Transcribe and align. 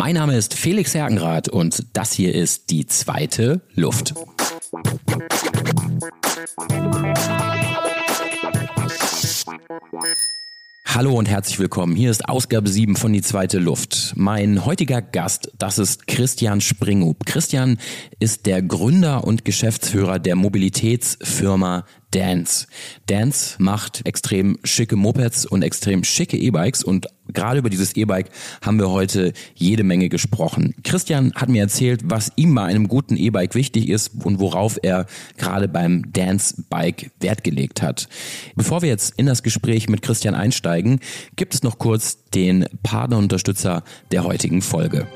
Mein 0.00 0.14
Name 0.14 0.34
ist 0.34 0.54
Felix 0.54 0.94
Hergenrath 0.94 1.50
und 1.50 1.84
das 1.92 2.14
hier 2.14 2.34
ist 2.34 2.70
die 2.70 2.86
zweite 2.86 3.60
Luft. 3.74 4.14
Hallo 10.86 11.12
und 11.12 11.28
herzlich 11.28 11.58
willkommen. 11.58 11.94
Hier 11.94 12.10
ist 12.10 12.26
Ausgabe 12.30 12.70
7 12.70 12.96
von 12.96 13.12
Die 13.12 13.20
zweite 13.20 13.58
Luft. 13.58 14.14
Mein 14.16 14.64
heutiger 14.64 15.02
Gast, 15.02 15.52
das 15.58 15.78
ist 15.78 16.06
Christian 16.06 16.62
Springhub. 16.62 17.26
Christian 17.26 17.78
ist 18.20 18.46
der 18.46 18.62
Gründer 18.62 19.24
und 19.24 19.44
Geschäftsführer 19.44 20.18
der 20.18 20.34
Mobilitätsfirma 20.34 21.84
Dance. 22.10 22.66
Dance 23.06 23.56
macht 23.58 24.04
extrem 24.04 24.58
schicke 24.64 24.96
Mopeds 24.96 25.46
und 25.46 25.62
extrem 25.62 26.04
schicke 26.04 26.36
E-Bikes 26.36 26.82
und 26.82 27.06
gerade 27.32 27.58
über 27.60 27.70
dieses 27.70 27.94
E-Bike 27.96 28.30
haben 28.62 28.78
wir 28.78 28.90
heute 28.90 29.32
jede 29.54 29.84
Menge 29.84 30.08
gesprochen. 30.08 30.74
Christian 30.82 31.32
hat 31.34 31.48
mir 31.48 31.62
erzählt, 31.62 32.02
was 32.04 32.32
ihm 32.36 32.54
bei 32.54 32.64
einem 32.64 32.88
guten 32.88 33.16
E-Bike 33.16 33.54
wichtig 33.54 33.88
ist 33.88 34.10
und 34.24 34.40
worauf 34.40 34.78
er 34.82 35.06
gerade 35.36 35.68
beim 35.68 36.12
Dance 36.12 36.64
Bike 36.68 37.10
Wert 37.20 37.44
gelegt 37.44 37.82
hat. 37.82 38.08
Bevor 38.56 38.82
wir 38.82 38.88
jetzt 38.88 39.14
in 39.16 39.26
das 39.26 39.42
Gespräch 39.42 39.88
mit 39.88 40.02
Christian 40.02 40.34
einsteigen, 40.34 41.00
gibt 41.36 41.54
es 41.54 41.62
noch 41.62 41.78
kurz 41.78 42.18
den 42.34 42.66
Partnerunterstützer 42.82 43.84
der 44.10 44.24
heutigen 44.24 44.62
Folge. 44.62 45.06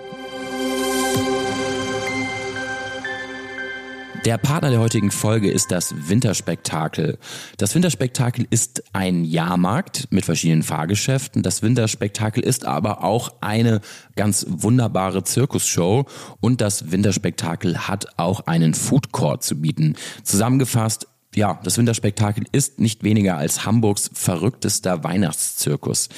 Der 4.25 4.39
Partner 4.39 4.71
der 4.71 4.81
heutigen 4.81 5.11
Folge 5.11 5.51
ist 5.51 5.71
das 5.71 6.09
Winterspektakel. 6.09 7.19
Das 7.59 7.75
Winterspektakel 7.75 8.47
ist 8.49 8.83
ein 8.95 9.23
Jahrmarkt 9.27 10.09
mit 10.11 10.25
verschiedenen 10.25 10.63
Fahrgeschäften. 10.63 11.43
Das 11.43 11.61
Winterspektakel 11.61 12.43
ist 12.43 12.65
aber 12.65 13.05
auch 13.05 13.35
eine 13.43 13.83
ganz 14.17 14.47
wunderbare 14.49 15.25
Zirkusshow 15.25 16.07
und 16.41 16.63
das 16.63 16.91
Winterspektakel 16.91 17.87
hat 17.87 18.19
auch 18.19 18.47
einen 18.47 18.73
Food 18.73 19.13
Court 19.13 19.43
zu 19.43 19.61
bieten. 19.61 19.95
Zusammengefasst 20.23 21.07
ja, 21.37 21.61
das 21.63 21.79
Winterspektakel 21.79 22.45
ist 22.53 22.81
nicht 22.81 23.05
weniger 23.05 23.37
als 23.37 23.65
Hamburgs 23.65 24.11
verrücktester 24.13 25.05
Weihnachtszirkus. 25.05 26.09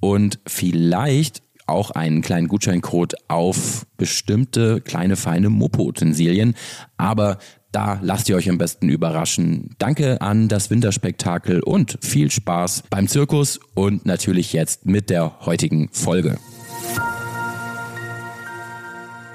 und 0.00 0.38
vielleicht 0.46 1.42
auch 1.66 1.90
einen 1.90 2.22
kleinen 2.22 2.48
Gutscheincode 2.48 3.14
auf 3.28 3.86
bestimmte 3.96 4.80
kleine 4.80 5.16
feine 5.16 5.50
Mopo-Utensilien. 5.50 6.54
Aber 6.96 7.38
da 7.72 7.98
lasst 8.02 8.28
ihr 8.28 8.36
euch 8.36 8.48
am 8.48 8.58
besten 8.58 8.88
überraschen. 8.88 9.74
Danke 9.78 10.20
an 10.20 10.48
das 10.48 10.70
Winterspektakel 10.70 11.60
und 11.60 11.98
viel 12.00 12.30
Spaß 12.30 12.84
beim 12.88 13.08
Zirkus 13.08 13.60
und 13.74 14.06
natürlich 14.06 14.52
jetzt 14.52 14.86
mit 14.86 15.10
der 15.10 15.40
heutigen 15.40 15.88
Folge. 15.92 16.38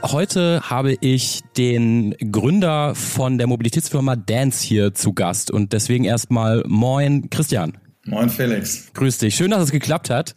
Heute 0.04 0.62
habe 0.68 0.96
ich 1.00 1.42
den 1.58 2.16
Gründer 2.32 2.96
von 2.96 3.38
der 3.38 3.46
Mobilitätsfirma 3.46 4.16
Dance 4.16 4.66
hier 4.66 4.96
zu 4.96 5.14
Gast 5.14 5.52
und 5.52 5.74
deswegen 5.74 6.06
erstmal 6.06 6.64
moin 6.66 7.30
Christian. 7.30 7.78
Moin 8.08 8.32
Felix. 8.32 8.88
Grüß 8.96 9.20
dich. 9.20 9.36
Schön, 9.36 9.52
dass 9.52 9.62
es 9.62 9.72
geklappt 9.72 10.10
hat. 10.10 10.34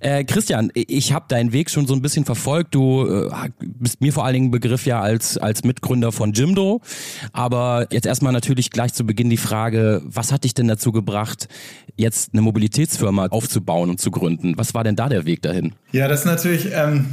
Äh, 0.00 0.24
Christian, 0.24 0.70
ich 0.74 1.14
habe 1.14 1.24
deinen 1.28 1.50
Weg 1.54 1.70
schon 1.70 1.86
so 1.86 1.94
ein 1.94 2.02
bisschen 2.02 2.26
verfolgt. 2.26 2.74
Du 2.74 3.06
äh, 3.06 3.30
bist 3.58 4.02
mir 4.02 4.12
vor 4.12 4.26
allen 4.26 4.34
Dingen 4.34 4.50
Begriff 4.50 4.84
ja 4.84 5.00
als, 5.00 5.38
als 5.38 5.64
Mitgründer 5.64 6.12
von 6.12 6.34
Jimdo. 6.34 6.82
Aber 7.32 7.86
jetzt 7.90 8.06
erstmal 8.06 8.34
natürlich 8.34 8.70
gleich 8.70 8.92
zu 8.92 9.06
Beginn 9.06 9.30
die 9.30 9.38
Frage, 9.38 10.02
was 10.04 10.30
hat 10.30 10.44
dich 10.44 10.52
denn 10.52 10.68
dazu 10.68 10.92
gebracht, 10.92 11.48
jetzt 11.96 12.34
eine 12.34 12.42
Mobilitätsfirma 12.42 13.28
aufzubauen 13.28 13.88
und 13.88 13.98
zu 13.98 14.10
gründen? 14.10 14.58
Was 14.58 14.74
war 14.74 14.84
denn 14.84 14.94
da 14.96 15.08
der 15.08 15.24
Weg 15.24 15.40
dahin? 15.40 15.72
Ja, 15.92 16.08
das 16.08 16.20
ist 16.20 16.26
natürlich, 16.26 16.68
ähm, 16.74 17.06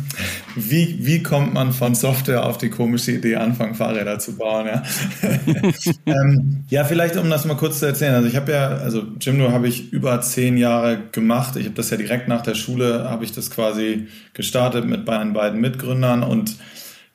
wie, 0.58 0.98
wie 1.00 1.24
kommt 1.24 1.54
man 1.54 1.72
von 1.72 1.96
Software 1.96 2.46
auf 2.46 2.58
die 2.58 2.70
komische 2.70 3.14
Idee, 3.14 3.38
anfangen 3.38 3.76
Fahrräder 3.76 4.20
zu 4.20 4.36
bauen? 4.36 4.66
Ja, 4.66 4.84
ähm, 6.06 6.66
ja 6.68 6.84
vielleicht 6.84 7.16
um 7.16 7.30
das 7.30 7.46
mal 7.46 7.56
kurz 7.56 7.80
zu 7.80 7.86
erzählen. 7.86 8.16
Also 8.16 8.28
ich 8.28 8.36
habe 8.36 8.52
ja, 8.52 8.68
also 8.68 9.04
Jimdo 9.22 9.54
habe 9.54 9.70
ich 9.70 9.93
über 9.94 10.20
zehn 10.22 10.58
Jahre 10.58 10.98
gemacht. 11.12 11.56
Ich 11.56 11.66
habe 11.66 11.76
das 11.76 11.92
ja 11.92 11.98
direkt 11.98 12.28
nach 12.28 12.42
der 12.42 12.56
Schule, 12.56 13.08
habe 13.12 13.26
ich 13.26 13.32
das 13.32 13.52
quasi 13.52 14.08
gestartet 14.34 14.86
mit 14.86 15.06
meinen 15.06 15.34
beiden 15.34 15.62
Mitgründern 15.62 16.24
und 16.24 16.56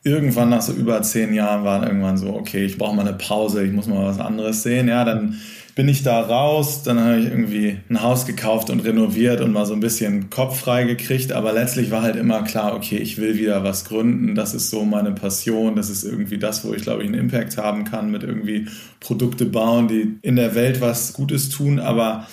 irgendwann 0.05 0.51
nach 0.51 0.63
so 0.63 0.73
über 0.73 1.03
zehn 1.03 1.35
Jahren 1.35 1.65
war 1.65 1.85
irgendwann 1.85 2.17
so, 2.17 2.29
okay, 2.29 2.65
ich 2.65 2.79
brauche 2.79 2.95
mal 2.95 3.03
eine 3.05 3.19
Pause, 3.19 3.65
ich 3.65 3.73
muss 3.73 3.89
mal 3.89 4.07
was 4.07 4.21
anderes 4.21 4.63
sehen. 4.63 4.87
Ja, 4.87 5.05
dann 5.05 5.41
bin 5.75 5.89
ich 5.89 6.05
da 6.05 6.21
raus, 6.21 6.85
dann 6.85 7.01
habe 7.01 7.19
ich 7.19 7.27
irgendwie 7.27 7.79
ein 7.91 8.01
Haus 8.01 8.27
gekauft 8.27 8.71
und 8.71 8.79
renoviert 8.85 9.41
und 9.41 9.53
mal 9.53 9.67
so 9.67 9.75
ein 9.75 9.81
bisschen 9.81 10.31
Kopf 10.31 10.61
frei 10.61 10.85
gekriegt, 10.85 11.33
aber 11.33 11.53
letztlich 11.53 11.91
war 11.91 12.03
halt 12.03 12.15
immer 12.15 12.45
klar, 12.45 12.77
okay, 12.77 12.99
ich 12.99 13.19
will 13.19 13.39
wieder 13.39 13.65
was 13.65 13.87
gründen, 13.87 14.37
das 14.37 14.55
ist 14.55 14.71
so 14.71 14.85
meine 14.85 15.11
Passion, 15.11 15.75
das 15.75 15.91
ist 15.91 16.05
irgendwie 16.05 16.39
das, 16.39 16.65
wo 16.65 16.75
ich 16.75 16.83
glaube 16.83 17.03
ich 17.03 17.09
einen 17.09 17.19
Impact 17.19 17.57
haben 17.59 17.83
kann 17.83 18.13
mit 18.13 18.23
irgendwie 18.23 18.69
Produkte 19.01 19.47
bauen, 19.47 19.89
die 19.89 20.19
in 20.23 20.37
der 20.37 20.55
Welt 20.55 20.81
was 20.81 21.13
Gutes 21.13 21.49
tun, 21.49 21.81
aber 21.81 22.27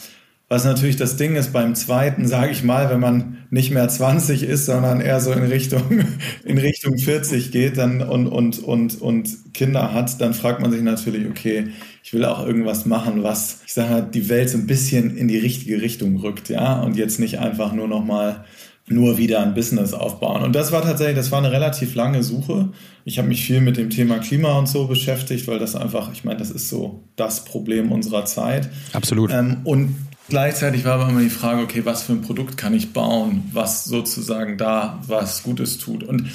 was 0.47 0.63
natürlich 0.63 0.95
das 0.95 1.17
Ding 1.17 1.35
ist 1.35 1.53
beim 1.53 1.73
zweiten, 1.73 2.27
sage 2.27 2.51
ich 2.51 2.63
mal, 2.63 2.89
wenn 2.91 2.99
man 2.99 3.37
nicht 3.49 3.71
mehr 3.71 3.87
20 3.87 4.43
ist, 4.43 4.67
sondern 4.67 5.01
eher 5.01 5.19
so 5.19 5.31
in 5.31 5.43
Richtung, 5.43 6.05
in 6.43 6.57
Richtung 6.59 6.97
40 6.97 7.51
geht 7.51 7.77
dann 7.77 8.03
und, 8.03 8.27
und, 8.27 8.63
und, 8.63 9.01
und 9.01 9.53
Kinder 9.53 9.93
hat, 9.93 10.21
dann 10.21 10.35
fragt 10.35 10.61
man 10.61 10.71
sich 10.71 10.83
natürlich, 10.83 11.27
okay, 11.27 11.69
ich 12.03 12.13
will 12.13 12.25
auch 12.25 12.45
irgendwas 12.45 12.85
machen, 12.85 13.23
was, 13.23 13.61
ich 13.65 13.73
sage 13.73 13.89
mal, 13.89 14.01
die 14.01 14.29
Welt 14.29 14.49
so 14.49 14.59
ein 14.59 14.67
bisschen 14.67 15.17
in 15.17 15.27
die 15.27 15.39
richtige 15.39 15.81
Richtung 15.81 16.17
rückt, 16.17 16.49
ja, 16.49 16.79
und 16.79 16.95
jetzt 16.95 17.19
nicht 17.19 17.39
einfach 17.39 17.73
nur 17.73 17.87
nochmal 17.87 18.45
nur 18.87 19.17
wieder 19.17 19.41
ein 19.41 19.55
Business 19.55 19.93
aufbauen. 19.93 20.43
Und 20.43 20.53
das 20.53 20.71
war 20.71 20.83
tatsächlich, 20.83 21.15
das 21.15 21.31
war 21.31 21.39
eine 21.39 21.51
relativ 21.51 21.95
lange 21.95 22.21
Suche. 22.21 22.69
Ich 23.03 23.17
habe 23.17 23.27
mich 23.27 23.43
viel 23.43 23.61
mit 23.61 23.77
dem 23.77 23.89
Thema 23.89 24.19
Klima 24.19 24.59
und 24.59 24.67
so 24.67 24.85
beschäftigt, 24.85 25.47
weil 25.47 25.57
das 25.57 25.75
einfach, 25.75 26.11
ich 26.13 26.23
meine, 26.23 26.37
das 26.37 26.51
ist 26.51 26.69
so 26.69 27.03
das 27.15 27.45
Problem 27.45 27.91
unserer 27.91 28.25
Zeit. 28.25 28.69
Absolut. 28.93 29.31
Ähm, 29.31 29.61
und 29.63 29.95
Gleichzeitig 30.27 30.85
war 30.85 30.93
aber 30.93 31.09
immer 31.09 31.21
die 31.21 31.29
Frage, 31.29 31.61
okay, 31.61 31.85
was 31.85 32.03
für 32.03 32.13
ein 32.13 32.21
Produkt 32.21 32.57
kann 32.57 32.73
ich 32.73 32.93
bauen, 32.93 33.49
was 33.53 33.85
sozusagen 33.85 34.57
da 34.57 34.99
was 35.05 35.43
Gutes 35.43 35.77
tut. 35.77 36.03
Und 36.03 36.25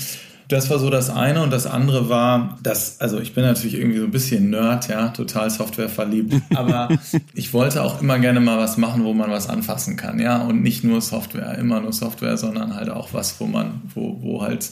das 0.51 0.69
war 0.69 0.79
so 0.79 0.91
das 0.91 1.11
eine 1.11 1.43
und 1.43 1.53
das 1.53 1.67
andere 1.67 2.09
war, 2.09 2.59
dass, 2.63 3.01
also 3.01 3.21
ich 3.21 3.35
bin 3.35 3.45
natürlich 3.45 3.75
irgendwie 3.75 3.99
so 3.99 4.05
ein 4.05 4.11
bisschen 4.11 4.51
Nerd, 4.51 4.89
ja, 4.89 5.09
total 5.09 5.49
Software 5.51 5.89
verliebt, 5.89 6.35
aber 6.55 6.89
ich 7.35 7.53
wollte 7.53 7.83
auch 7.83 8.01
immer 8.01 8.19
gerne 8.19 8.41
mal 8.41 8.59
was 8.59 8.77
machen, 8.77 9.05
wo 9.05 9.13
man 9.13 9.31
was 9.31 9.49
anfassen 9.49 9.97
kann, 9.97 10.19
ja, 10.19 10.43
und 10.43 10.63
nicht 10.63 10.83
nur 10.83 11.01
Software, 11.01 11.57
immer 11.59 11.81
nur 11.81 11.93
Software, 11.93 12.37
sondern 12.37 12.75
halt 12.75 12.91
auch 12.91 13.13
was, 13.13 13.41
wo 13.41 13.47
man, 13.47 13.83
wo, 13.95 14.19
wo 14.23 14.43
halt 14.43 14.71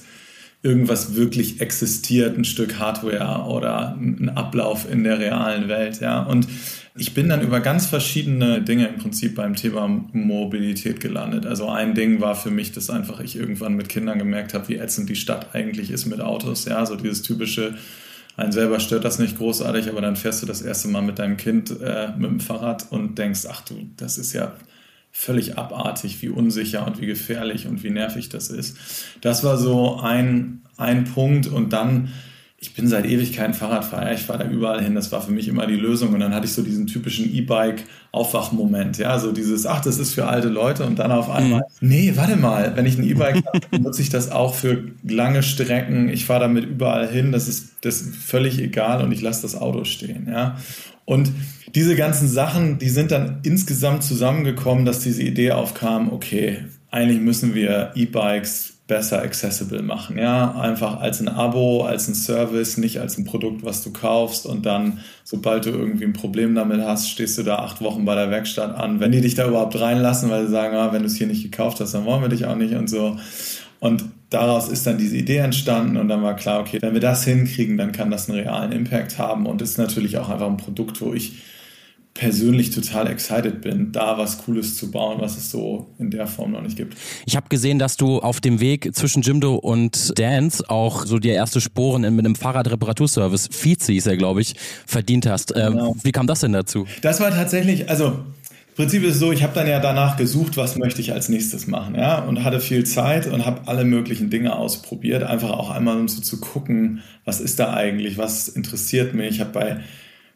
irgendwas 0.62 1.14
wirklich 1.14 1.60
existiert, 1.60 2.36
ein 2.36 2.44
Stück 2.44 2.80
Hardware 2.80 3.44
oder 3.48 3.96
ein 3.96 4.30
Ablauf 4.30 4.90
in 4.90 5.04
der 5.04 5.20
realen 5.20 5.68
Welt, 5.68 6.00
ja. 6.00 6.22
Und 6.22 6.48
ich 6.98 7.14
bin 7.14 7.28
dann 7.28 7.42
über 7.42 7.60
ganz 7.60 7.86
verschiedene 7.86 8.60
Dinge 8.60 8.88
im 8.88 8.96
Prinzip 8.96 9.36
beim 9.36 9.54
Thema 9.54 9.88
Mobilität 10.12 11.00
gelandet. 11.00 11.46
Also 11.46 11.68
ein 11.68 11.94
Ding 11.94 12.20
war 12.20 12.34
für 12.34 12.50
mich, 12.50 12.72
dass 12.72 12.90
einfach 12.90 13.20
ich 13.20 13.36
irgendwann 13.36 13.74
mit 13.74 13.88
Kindern 13.88 14.18
gemerkt 14.18 14.52
habe, 14.52 14.68
wie 14.68 14.76
ätzend 14.76 15.08
die 15.08 15.16
Stadt 15.16 15.54
eigentlich 15.54 15.90
ist 15.90 16.06
mit 16.06 16.20
Autos. 16.20 16.64
Ja, 16.64 16.84
so 16.84 16.96
dieses 16.96 17.22
typische, 17.22 17.76
einen 18.36 18.52
selber 18.52 18.80
stört 18.80 19.04
das 19.04 19.18
nicht 19.18 19.38
großartig, 19.38 19.88
aber 19.88 20.00
dann 20.00 20.16
fährst 20.16 20.42
du 20.42 20.46
das 20.46 20.60
erste 20.60 20.88
Mal 20.88 21.02
mit 21.02 21.18
deinem 21.18 21.36
Kind 21.36 21.70
äh, 21.80 22.08
mit 22.18 22.30
dem 22.30 22.40
Fahrrad 22.40 22.86
und 22.90 23.16
denkst, 23.18 23.46
ach 23.48 23.60
du, 23.62 23.74
das 23.96 24.18
ist 24.18 24.32
ja 24.32 24.52
völlig 25.12 25.56
abartig, 25.56 26.20
wie 26.22 26.28
unsicher 26.28 26.86
und 26.86 27.00
wie 27.00 27.06
gefährlich 27.06 27.66
und 27.66 27.82
wie 27.82 27.90
nervig 27.90 28.28
das 28.28 28.50
ist. 28.50 28.76
Das 29.20 29.44
war 29.44 29.56
so 29.56 30.00
ein, 30.00 30.62
ein 30.76 31.04
Punkt 31.04 31.46
und 31.46 31.72
dann 31.72 32.08
ich 32.60 32.74
bin 32.74 32.88
seit 32.88 33.06
Ewigkeiten 33.06 33.54
Fahrradfahrer, 33.54 34.12
ich 34.12 34.22
fahre 34.22 34.44
da 34.44 34.50
überall 34.50 34.82
hin, 34.82 34.96
das 34.96 35.12
war 35.12 35.22
für 35.22 35.30
mich 35.30 35.46
immer 35.46 35.68
die 35.68 35.76
Lösung 35.76 36.12
und 36.12 36.18
dann 36.18 36.34
hatte 36.34 36.46
ich 36.46 36.52
so 36.52 36.62
diesen 36.62 36.88
typischen 36.88 37.32
E-Bike-Aufwachmoment, 37.32 38.98
ja, 38.98 39.16
so 39.20 39.30
dieses, 39.30 39.64
ach, 39.64 39.80
das 39.80 39.98
ist 39.98 40.12
für 40.12 40.26
alte 40.26 40.48
Leute 40.48 40.84
und 40.84 40.98
dann 40.98 41.12
auf 41.12 41.30
einmal, 41.30 41.62
mhm. 41.80 41.88
nee, 41.88 42.12
warte 42.16 42.34
mal, 42.34 42.72
wenn 42.74 42.84
ich 42.84 42.98
ein 42.98 43.04
E-Bike 43.04 43.44
habe, 43.46 43.80
nutze 43.80 44.02
ich 44.02 44.10
das 44.10 44.32
auch 44.32 44.56
für 44.56 44.82
lange 45.04 45.44
Strecken, 45.44 46.08
ich 46.08 46.24
fahre 46.24 46.40
damit 46.40 46.64
überall 46.64 47.08
hin, 47.08 47.30
das 47.30 47.46
ist, 47.46 47.76
das 47.82 48.00
ist 48.00 48.16
völlig 48.16 48.58
egal 48.60 49.04
und 49.04 49.12
ich 49.12 49.20
lasse 49.20 49.42
das 49.42 49.54
Auto 49.54 49.84
stehen, 49.84 50.26
ja. 50.28 50.56
Und 51.04 51.30
diese 51.76 51.94
ganzen 51.94 52.28
Sachen, 52.28 52.78
die 52.78 52.88
sind 52.88 53.12
dann 53.12 53.38
insgesamt 53.44 54.02
zusammengekommen, 54.02 54.84
dass 54.84 55.00
diese 55.00 55.22
Idee 55.22 55.52
aufkam, 55.52 56.12
okay, 56.12 56.64
eigentlich 56.90 57.20
müssen 57.20 57.54
wir 57.54 57.92
E-Bikes 57.94 58.67
besser 58.88 59.22
accessible 59.22 59.82
machen. 59.82 60.18
Ja, 60.18 60.54
einfach 60.58 61.00
als 61.00 61.20
ein 61.20 61.28
Abo, 61.28 61.84
als 61.84 62.08
ein 62.08 62.14
Service, 62.14 62.78
nicht 62.78 62.98
als 62.98 63.18
ein 63.18 63.24
Produkt, 63.24 63.62
was 63.62 63.84
du 63.84 63.92
kaufst 63.92 64.46
und 64.46 64.66
dann, 64.66 65.00
sobald 65.24 65.66
du 65.66 65.70
irgendwie 65.70 66.04
ein 66.04 66.14
Problem 66.14 66.54
damit 66.54 66.80
hast, 66.80 67.08
stehst 67.08 67.36
du 67.38 67.42
da 67.42 67.56
acht 67.56 67.82
Wochen 67.82 68.06
bei 68.06 68.14
der 68.14 68.30
Werkstatt 68.30 68.74
an. 68.74 68.98
Wenn 68.98 69.12
die 69.12 69.20
dich 69.20 69.34
da 69.34 69.46
überhaupt 69.46 69.78
reinlassen, 69.78 70.30
weil 70.30 70.46
sie 70.46 70.52
sagen, 70.52 70.74
ah, 70.74 70.92
wenn 70.92 71.02
du 71.02 71.06
es 71.06 71.16
hier 71.16 71.26
nicht 71.26 71.42
gekauft 71.42 71.80
hast, 71.80 71.92
dann 71.92 72.06
wollen 72.06 72.22
wir 72.22 72.30
dich 72.30 72.46
auch 72.46 72.56
nicht 72.56 72.74
und 72.74 72.88
so. 72.88 73.18
Und 73.78 74.06
daraus 74.30 74.70
ist 74.70 74.86
dann 74.86 74.96
diese 74.96 75.16
Idee 75.16 75.36
entstanden 75.36 75.98
und 75.98 76.08
dann 76.08 76.22
war 76.22 76.34
klar, 76.34 76.60
okay, 76.60 76.78
wenn 76.80 76.94
wir 76.94 77.00
das 77.00 77.24
hinkriegen, 77.24 77.76
dann 77.76 77.92
kann 77.92 78.10
das 78.10 78.28
einen 78.28 78.40
realen 78.40 78.72
Impact 78.72 79.18
haben 79.18 79.46
und 79.46 79.60
ist 79.60 79.76
natürlich 79.76 80.16
auch 80.16 80.30
einfach 80.30 80.48
ein 80.48 80.56
Produkt, 80.56 81.00
wo 81.02 81.12
ich 81.12 81.42
persönlich 82.18 82.70
total 82.70 83.06
excited 83.06 83.60
bin, 83.60 83.92
da 83.92 84.18
was 84.18 84.38
Cooles 84.38 84.76
zu 84.76 84.90
bauen, 84.90 85.20
was 85.20 85.36
es 85.36 85.52
so 85.52 85.94
in 86.00 86.10
der 86.10 86.26
Form 86.26 86.50
noch 86.50 86.62
nicht 86.62 86.76
gibt. 86.76 86.96
Ich 87.26 87.36
habe 87.36 87.48
gesehen, 87.48 87.78
dass 87.78 87.96
du 87.96 88.18
auf 88.18 88.40
dem 88.40 88.58
Weg 88.58 88.92
zwischen 88.94 89.22
Jimdo 89.22 89.54
und 89.54 90.18
Dance 90.18 90.68
auch 90.68 91.06
so 91.06 91.20
die 91.20 91.28
erste 91.28 91.60
Sporen 91.60 92.02
in, 92.02 92.16
mit 92.16 92.26
einem 92.26 92.34
Fahrradreparaturservice, 92.34 93.48
Vize 93.52 93.94
ist 93.94 94.08
er, 94.08 94.16
glaube 94.16 94.40
ich, 94.40 94.54
verdient 94.84 95.26
hast. 95.26 95.54
Ähm, 95.56 95.74
genau. 95.74 95.96
Wie 96.02 96.10
kam 96.10 96.26
das 96.26 96.40
denn 96.40 96.52
dazu? 96.52 96.86
Das 97.02 97.20
war 97.20 97.30
tatsächlich, 97.30 97.88
also 97.88 98.06
im 98.06 98.74
Prinzip 98.74 99.04
ist 99.04 99.14
es 99.14 99.20
so, 99.20 99.30
ich 99.30 99.44
habe 99.44 99.54
dann 99.54 99.68
ja 99.68 99.78
danach 99.78 100.16
gesucht, 100.16 100.56
was 100.56 100.76
möchte 100.76 101.00
ich 101.00 101.12
als 101.12 101.28
nächstes 101.28 101.68
machen, 101.68 101.94
ja, 101.94 102.18
und 102.18 102.42
hatte 102.42 102.58
viel 102.58 102.84
Zeit 102.84 103.28
und 103.28 103.46
habe 103.46 103.62
alle 103.66 103.84
möglichen 103.84 104.28
Dinge 104.28 104.56
ausprobiert, 104.56 105.22
einfach 105.22 105.50
auch 105.50 105.70
einmal 105.70 105.96
um 105.96 106.08
so 106.08 106.20
zu 106.20 106.40
gucken, 106.40 107.00
was 107.24 107.40
ist 107.40 107.60
da 107.60 107.74
eigentlich, 107.74 108.18
was 108.18 108.48
interessiert 108.48 109.14
mich. 109.14 109.30
Ich 109.30 109.40
habe 109.40 109.50
bei 109.50 109.80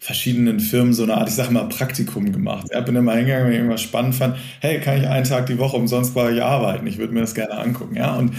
verschiedenen 0.03 0.59
Firmen 0.59 0.93
so 0.93 1.05
eine 1.05 1.17
Art, 1.17 1.29
ich 1.29 1.37
sag 1.37 1.53
mal, 1.53 1.69
Praktikum 1.69 2.33
gemacht. 2.33 2.67
Ich 2.77 2.85
bin 2.85 2.97
immer 2.97 3.15
hingegangen, 3.15 3.47
wenn 3.47 3.53
ich 3.53 3.59
irgendwas 3.59 3.83
spannend 3.83 4.17
fand, 4.17 4.37
hey, 4.59 4.81
kann 4.81 4.99
ich 5.01 5.07
einen 5.07 5.25
Tag 5.25 5.47
die 5.47 5.59
Woche 5.59 5.77
umsonst 5.77 6.13
bei 6.13 6.23
euch 6.23 6.43
arbeiten? 6.43 6.89
Ich 6.89 6.99
würde 6.99 7.15
mir 7.15 7.21
das 7.21 7.37
gerne 7.37 7.57
angucken, 7.57 7.95
ja. 7.95 8.17
Und 8.17 8.33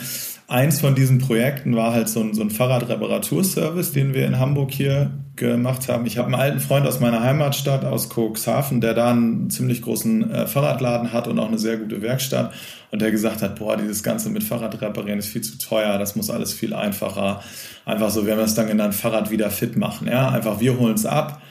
eins 0.50 0.82
von 0.82 0.94
diesen 0.94 1.20
Projekten 1.20 1.74
war 1.78 1.94
halt 1.94 2.10
so 2.10 2.20
ein, 2.20 2.34
so 2.34 2.42
ein 2.42 2.50
Fahrradreparaturservice, 2.50 3.94
den 3.94 4.14
wir 4.14 4.28
in 4.28 4.40
Hamburg 4.40 4.72
hier 4.72 5.12
gemacht 5.38 5.88
haben. 5.88 6.06
Ich 6.06 6.18
habe 6.18 6.28
einen 6.28 6.36
alten 6.36 6.60
Freund 6.60 6.86
aus 6.86 7.00
meiner 7.00 7.24
Heimatstadt, 7.24 7.86
aus 7.86 8.10
Cuxhaven, 8.10 8.82
der 8.82 8.94
da 8.94 9.12
einen 9.12 9.50
ziemlich 9.50 9.84
großen 9.84 10.32
äh, 10.32 10.48
Fahrradladen 10.48 11.14
hat 11.14 11.30
und 11.30 11.40
auch 11.40 11.48
eine 11.48 11.60
sehr 11.60 11.78
gute 11.78 12.02
Werkstatt 12.02 12.54
und 12.92 13.02
der 13.02 13.10
gesagt 13.10 13.42
hat, 13.42 13.58
boah, 13.58 13.78
dieses 13.78 14.04
Ganze 14.04 14.30
mit 14.30 14.44
Fahrrad 14.44 14.82
reparieren 14.82 15.18
ist 15.18 15.30
viel 15.30 15.42
zu 15.42 15.58
teuer, 15.58 15.98
das 15.98 16.18
muss 16.18 16.30
alles 16.30 16.54
viel 16.54 16.74
einfacher. 16.74 17.42
Einfach 17.86 18.10
so, 18.10 18.26
wir 18.26 18.34
haben 18.34 18.44
es 18.44 18.54
dann 18.54 18.68
genannt, 18.68 18.96
Fahrrad 18.96 19.32
wieder 19.32 19.50
fit 19.50 19.78
machen. 19.78 20.08
Ja, 20.08 20.30
einfach 20.30 20.60
wir 20.60 20.78
holen 20.78 20.96
es 20.96 21.06
ab, 21.06 21.42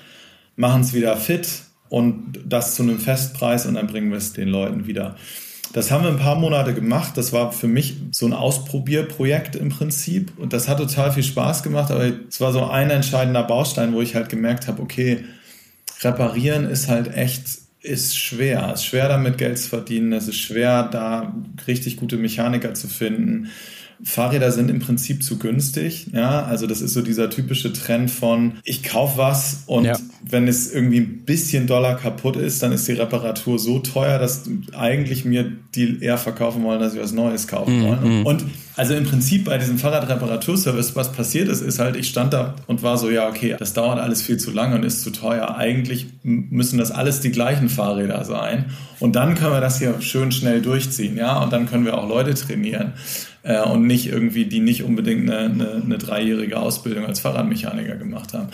machen 0.57 0.83
es 0.83 0.93
wieder 0.93 1.17
fit 1.17 1.49
und 1.89 2.41
das 2.45 2.75
zu 2.75 2.83
einem 2.83 2.99
Festpreis 2.99 3.67
und 3.67 3.75
dann 3.75 3.87
bringen 3.87 4.11
wir 4.11 4.19
es 4.19 4.33
den 4.33 4.49
Leuten 4.49 4.87
wieder. 4.87 5.17
Das 5.73 5.91
haben 5.91 6.05
wir 6.05 6.11
ein 6.11 6.19
paar 6.19 6.37
Monate 6.37 6.75
gemacht. 6.75 7.17
Das 7.17 7.33
war 7.33 7.51
für 7.53 7.67
mich 7.67 7.97
so 8.11 8.27
ein 8.27 8.35
Ausprobierprojekt 8.35 9.57
im 9.57 9.71
Prinzip. 9.71 10.33
Und 10.39 10.53
das 10.53 10.69
hat 10.69 10.79
total 10.79 11.13
viel 11.13 11.23
Spaß 11.23 11.63
gemacht. 11.63 11.91
Aber 11.91 12.13
es 12.29 12.41
war 12.41 12.53
so 12.53 12.67
ein 12.67 12.91
entscheidender 12.91 13.43
Baustein, 13.43 13.95
wo 13.95 14.03
ich 14.03 14.15
halt 14.15 14.29
gemerkt 14.29 14.69
habe, 14.69 14.83
okay, 14.83 15.25
reparieren 16.03 16.67
ist 16.67 16.89
halt 16.89 17.15
echt, 17.15 17.45
ist 17.81 18.19
schwer. 18.19 18.71
Es 18.75 18.81
ist 18.81 18.87
schwer 18.87 19.09
damit 19.09 19.39
Geld 19.39 19.59
zu 19.59 19.71
verdienen. 19.71 20.13
Es 20.13 20.29
ist 20.29 20.39
schwer, 20.39 20.83
da 20.85 21.35
richtig 21.67 21.97
gute 21.97 22.19
Mechaniker 22.19 22.75
zu 22.75 22.87
finden. 22.87 23.49
Fahrräder 24.05 24.51
sind 24.51 24.71
im 24.71 24.81
Prinzip 24.81 25.23
zu 25.23 25.39
günstig. 25.39 26.09
Ja, 26.13 26.45
also 26.45 26.67
das 26.67 26.81
ist 26.81 26.93
so 26.95 27.03
dieser 27.03 27.31
typische 27.31 27.73
Trend 27.73 28.11
von 28.11 28.55
ich 28.65 28.83
kaufe 28.83 29.19
was 29.19 29.63
und 29.67 29.85
ja. 29.85 29.97
wenn 30.29 30.49
es 30.49 30.73
irgendwie 30.73 30.99
ein 30.99 31.25
bisschen 31.25 31.67
Dollar 31.67 31.97
kaputt 31.97 32.37
ist, 32.37 32.63
dann 32.63 32.73
ist 32.73 32.89
die 32.89 32.93
Reparatur 32.93 33.59
so 33.59 33.79
teuer, 33.79 34.19
dass 34.19 34.45
eigentlich 34.77 35.25
mir 35.25 35.51
die 35.75 36.03
eher 36.03 36.19
verkaufen 36.19 36.65
wollen, 36.65 36.81
dass 36.81 36.93
sie 36.93 37.01
was 37.01 37.13
Neues 37.13 37.47
kaufen 37.47 37.81
mhm. 37.81 37.85
wollen. 37.85 38.19
Mhm. 38.21 38.27
Und 38.27 38.45
also 38.75 38.95
im 38.95 39.05
Prinzip 39.05 39.45
bei 39.45 39.59
diesem 39.59 39.79
Fahrradreparaturservice, 39.79 40.97
was 40.97 41.13
passiert 41.13 41.49
ist, 41.49 41.61
ist 41.61 41.79
halt, 41.79 41.95
ich 41.97 42.09
stand 42.09 42.33
da 42.33 42.57
und 42.67 42.83
war 42.83 42.97
so, 42.97 43.11
ja, 43.11 43.29
okay, 43.29 43.55
das 43.59 43.75
dauert 43.75 43.99
alles 43.99 44.23
viel 44.23 44.39
zu 44.39 44.51
lange 44.51 44.77
und 44.77 44.83
ist 44.83 45.03
zu 45.03 45.11
teuer. 45.11 45.57
Eigentlich 45.57 46.07
müssen 46.23 46.79
das 46.79 46.91
alles 46.91 47.21
die 47.21 47.31
gleichen 47.31 47.69
Fahrräder 47.69 48.25
sein. 48.25 48.67
Und 48.99 49.15
dann 49.15 49.35
können 49.35 49.53
wir 49.53 49.61
das 49.61 49.79
hier 49.79 50.01
schön 50.01 50.33
schnell 50.33 50.63
durchziehen, 50.63 51.17
ja, 51.17 51.43
und 51.43 51.53
dann 51.53 51.67
können 51.67 51.85
wir 51.85 51.99
auch 51.99 52.09
Leute 52.09 52.35
trainieren 52.35 52.95
äh, 53.43 53.61
und 53.63 53.87
nicht 53.87 54.07
irgendwie, 54.07 54.47
die 54.47 54.61
nicht 54.61 54.83
unbedingt 54.83 55.31
eine, 55.31 55.51
eine, 55.51 55.83
eine 55.85 55.99
dreijährige 55.99 56.59
Ausbildung 56.59 57.07
als 57.07 57.21
Fahrradmechaniker 57.21 57.97
gemacht 57.97 58.35
haben. 58.35 58.49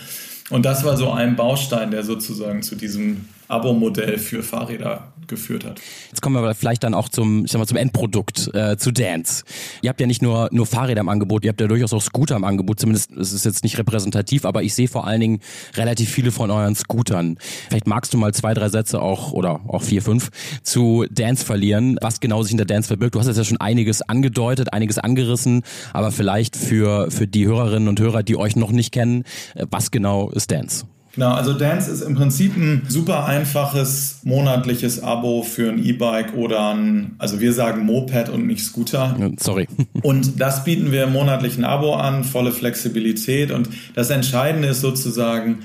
Und 0.50 0.64
das 0.64 0.84
war 0.84 0.96
so 0.96 1.10
ein 1.10 1.36
Baustein, 1.36 1.90
der 1.90 2.04
sozusagen 2.04 2.62
zu 2.62 2.74
diesem 2.74 3.26
Abo-Modell 3.48 4.18
für 4.18 4.42
Fahrräder 4.42 5.12
geführt 5.28 5.64
hat. 5.64 5.80
Jetzt 6.08 6.22
kommen 6.22 6.42
wir 6.42 6.54
vielleicht 6.54 6.82
dann 6.82 6.94
auch 6.94 7.08
zum, 7.08 7.44
ich 7.44 7.52
sag 7.52 7.58
mal, 7.58 7.66
zum 7.66 7.76
Endprodukt, 7.76 8.50
äh, 8.54 8.76
zu 8.76 8.90
Dance. 8.90 9.44
Ihr 9.82 9.90
habt 9.90 10.00
ja 10.00 10.06
nicht 10.06 10.22
nur, 10.22 10.48
nur 10.52 10.66
Fahrräder 10.66 11.00
im 11.00 11.08
Angebot, 11.08 11.44
ihr 11.44 11.50
habt 11.50 11.60
ja 11.60 11.66
durchaus 11.66 11.92
auch 11.92 12.02
Scooter 12.02 12.34
im 12.36 12.44
Angebot, 12.44 12.80
zumindest 12.80 13.12
es 13.12 13.32
ist 13.32 13.44
jetzt 13.44 13.62
nicht 13.62 13.78
repräsentativ, 13.78 14.44
aber 14.44 14.62
ich 14.62 14.74
sehe 14.74 14.88
vor 14.88 15.06
allen 15.06 15.20
Dingen 15.20 15.40
relativ 15.74 16.10
viele 16.10 16.32
von 16.32 16.50
euren 16.50 16.74
Scootern. 16.74 17.36
Vielleicht 17.68 17.86
magst 17.86 18.12
du 18.14 18.18
mal 18.18 18.32
zwei, 18.34 18.54
drei 18.54 18.68
Sätze 18.68 19.00
auch, 19.00 19.32
oder 19.32 19.60
auch 19.68 19.82
vier, 19.82 20.02
fünf, 20.02 20.30
zu 20.62 21.04
Dance 21.10 21.44
verlieren, 21.44 21.98
was 22.00 22.20
genau 22.20 22.42
sich 22.42 22.52
in 22.52 22.58
der 22.58 22.66
Dance 22.66 22.88
verbirgt. 22.88 23.14
Du 23.14 23.20
hast 23.20 23.26
jetzt 23.26 23.36
ja 23.36 23.44
schon 23.44 23.60
einiges 23.60 24.02
angedeutet, 24.02 24.72
einiges 24.72 24.98
angerissen, 24.98 25.62
aber 25.92 26.10
vielleicht 26.10 26.56
für, 26.56 27.10
für 27.10 27.26
die 27.26 27.46
Hörerinnen 27.46 27.88
und 27.88 28.00
Hörer, 28.00 28.22
die 28.22 28.36
euch 28.36 28.56
noch 28.56 28.72
nicht 28.72 28.92
kennen, 28.92 29.24
äh, 29.54 29.66
was 29.70 29.90
genau 29.90 30.30
ist 30.30 30.50
Dance? 30.50 30.86
Genau, 31.14 31.32
also 31.32 31.52
Dance 31.54 31.90
ist 31.90 32.02
im 32.02 32.14
Prinzip 32.14 32.56
ein 32.56 32.82
super 32.88 33.26
einfaches 33.26 34.20
monatliches 34.24 35.02
Abo 35.02 35.42
für 35.42 35.70
ein 35.70 35.84
E-Bike 35.84 36.34
oder 36.34 36.74
ein, 36.74 37.16
also 37.18 37.40
wir 37.40 37.52
sagen 37.52 37.84
Moped 37.84 38.28
und 38.28 38.46
nicht 38.46 38.64
Scooter. 38.64 39.16
Sorry. 39.38 39.66
Und 40.02 40.40
das 40.40 40.64
bieten 40.64 40.92
wir 40.92 41.04
im 41.04 41.12
monatlichen 41.12 41.64
Abo 41.64 41.94
an, 41.94 42.24
volle 42.24 42.52
Flexibilität. 42.52 43.50
Und 43.50 43.68
das 43.94 44.10
Entscheidende 44.10 44.68
ist 44.68 44.80
sozusagen, 44.80 45.60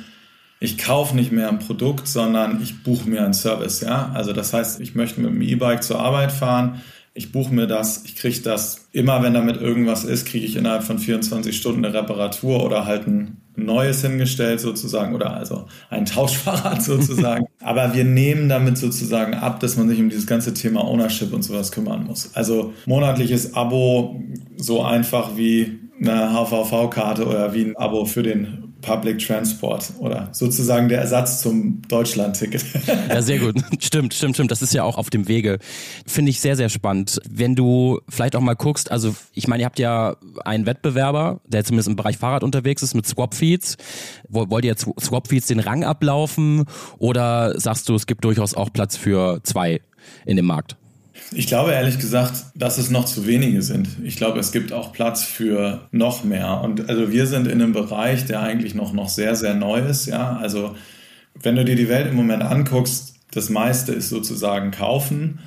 ich 0.60 0.78
kaufe 0.78 1.16
nicht 1.16 1.32
mehr 1.32 1.50
ein 1.50 1.60
Produkt, 1.60 2.08
sondern 2.08 2.62
ich 2.64 2.84
buche 2.84 3.08
mir 3.10 3.24
einen 3.24 3.34
Service. 3.34 3.82
Ja, 3.82 4.12
also 4.14 4.34
das 4.34 4.54
heißt, 4.54 4.80
ich 4.80 4.96
möchte 4.96 5.20
mit 5.22 5.32
dem 5.32 5.42
E-Bike 5.42 5.84
zur 5.84 6.00
Arbeit 6.00 6.32
fahren 6.32 6.82
ich 7.16 7.32
buche 7.32 7.54
mir 7.54 7.68
das, 7.68 8.04
ich 8.06 8.16
kriege 8.16 8.40
das, 8.42 8.88
immer 8.92 9.22
wenn 9.22 9.34
damit 9.34 9.62
irgendwas 9.62 10.04
ist, 10.04 10.26
kriege 10.26 10.46
ich 10.46 10.56
innerhalb 10.56 10.84
von 10.84 10.98
24 10.98 11.56
Stunden 11.56 11.86
eine 11.86 11.94
Reparatur 11.94 12.64
oder 12.64 12.86
halt 12.86 13.08
ein 13.08 13.38
neues 13.56 14.02
hingestellt 14.02 14.60
sozusagen 14.60 15.14
oder 15.14 15.36
also 15.36 15.68
ein 15.92 16.06
Tauschfahrrad 16.06 16.82
sozusagen. 16.82 17.46
Aber 17.62 17.94
wir 17.94 18.04
nehmen 18.04 18.50
damit 18.50 18.80
sozusagen 18.80 19.36
ab, 19.36 19.60
dass 19.60 19.78
man 19.78 19.88
sich 19.88 20.00
um 20.00 20.10
dieses 20.10 20.26
ganze 20.26 20.56
Thema 20.56 20.84
Ownership 20.84 21.32
und 21.34 21.44
sowas 21.44 21.72
kümmern 21.72 22.06
muss. 22.06 22.32
Also 22.34 22.74
monatliches 22.88 23.54
Abo 23.54 24.20
so 24.58 24.82
einfach 24.82 25.38
wie 25.38 25.80
eine 26.02 26.34
HVV-Karte 26.34 27.28
oder 27.28 27.54
wie 27.54 27.66
ein 27.66 27.78
Abo 27.78 28.06
für 28.06 28.24
den 28.24 28.63
Public 28.84 29.20
Transport 29.26 29.94
oder 30.00 30.30
sozusagen 30.32 30.90
der 30.90 31.00
Ersatz 31.00 31.42
zum 31.42 31.82
Deutschland-Ticket. 31.88 32.64
Ja, 33.10 33.22
sehr 33.22 33.40
gut. 33.40 33.56
Stimmt, 33.80 34.14
stimmt, 34.14 34.36
stimmt. 34.36 34.52
Das 34.52 34.62
ist 34.62 34.74
ja 34.74 34.84
auch 34.84 34.98
auf 34.98 35.10
dem 35.10 35.28
Wege. 35.28 35.60
Finde 36.06 36.32
ich 36.32 36.40
sehr, 36.40 36.56
sehr 36.56 36.70
spannend. 36.70 37.20
Wenn 37.30 37.56
du 37.56 38.00
vielleicht 38.10 38.36
auch 38.36 38.42
mal 38.42 38.56
guckst, 38.56 38.92
also 38.92 39.16
ich 39.34 39.48
meine, 39.48 39.64
ihr 39.64 39.66
habt 39.66 39.80
ja 39.80 40.16
einen 40.46 40.66
Wettbewerber, 40.66 41.42
der 41.48 41.64
zumindest 41.64 41.90
im 41.90 41.96
Bereich 41.96 42.18
Fahrrad 42.18 42.44
unterwegs 42.44 42.82
ist 42.82 42.94
mit 42.94 43.08
Swapfeeds. 43.08 43.78
Wollt 44.30 44.66
ihr 44.66 44.72
jetzt 44.72 44.88
Swapfeeds 45.00 45.48
den 45.48 45.60
Rang 45.60 45.84
ablaufen 45.84 46.66
oder 46.98 47.60
sagst 47.60 47.90
du, 47.90 47.96
es 47.96 48.08
gibt 48.08 48.24
durchaus 48.26 48.54
auch 48.54 48.72
Platz 48.72 48.96
für 48.98 49.42
zwei 49.44 49.82
in 50.26 50.38
dem 50.38 50.46
Markt? 50.46 50.78
Ich 51.36 51.48
glaube 51.48 51.72
ehrlich 51.72 52.00
gesagt, 52.00 52.46
dass 52.56 52.78
es 52.78 52.90
noch 52.90 53.06
zu 53.06 53.28
wenige 53.28 53.62
sind. 53.62 53.88
Ich 54.04 54.18
glaube, 54.18 54.40
es 54.40 54.52
gibt 54.52 54.74
auch 54.74 54.92
Platz 54.92 55.24
für 55.24 55.88
noch 55.92 56.24
mehr. 56.24 56.62
Und 56.62 56.90
also 56.90 57.12
wir 57.12 57.28
sind 57.28 57.48
in 57.48 57.62
einem 57.62 57.74
Bereich, 57.74 58.26
der 58.26 58.42
eigentlich 58.42 58.76
noch, 58.76 58.94
noch 58.94 59.10
sehr, 59.10 59.36
sehr 59.36 59.54
neu 59.54 59.80
ist. 59.80 60.06
Ja, 60.06 60.38
also 60.38 60.76
wenn 61.42 61.56
du 61.56 61.66
dir 61.66 61.76
die 61.76 61.90
Welt 61.90 62.08
im 62.08 62.16
Moment 62.16 62.44
anguckst, 62.44 63.16
das 63.32 63.50
meiste 63.50 63.94
ist 63.94 64.10
sozusagen 64.10 64.72
kaufen. 64.72 65.40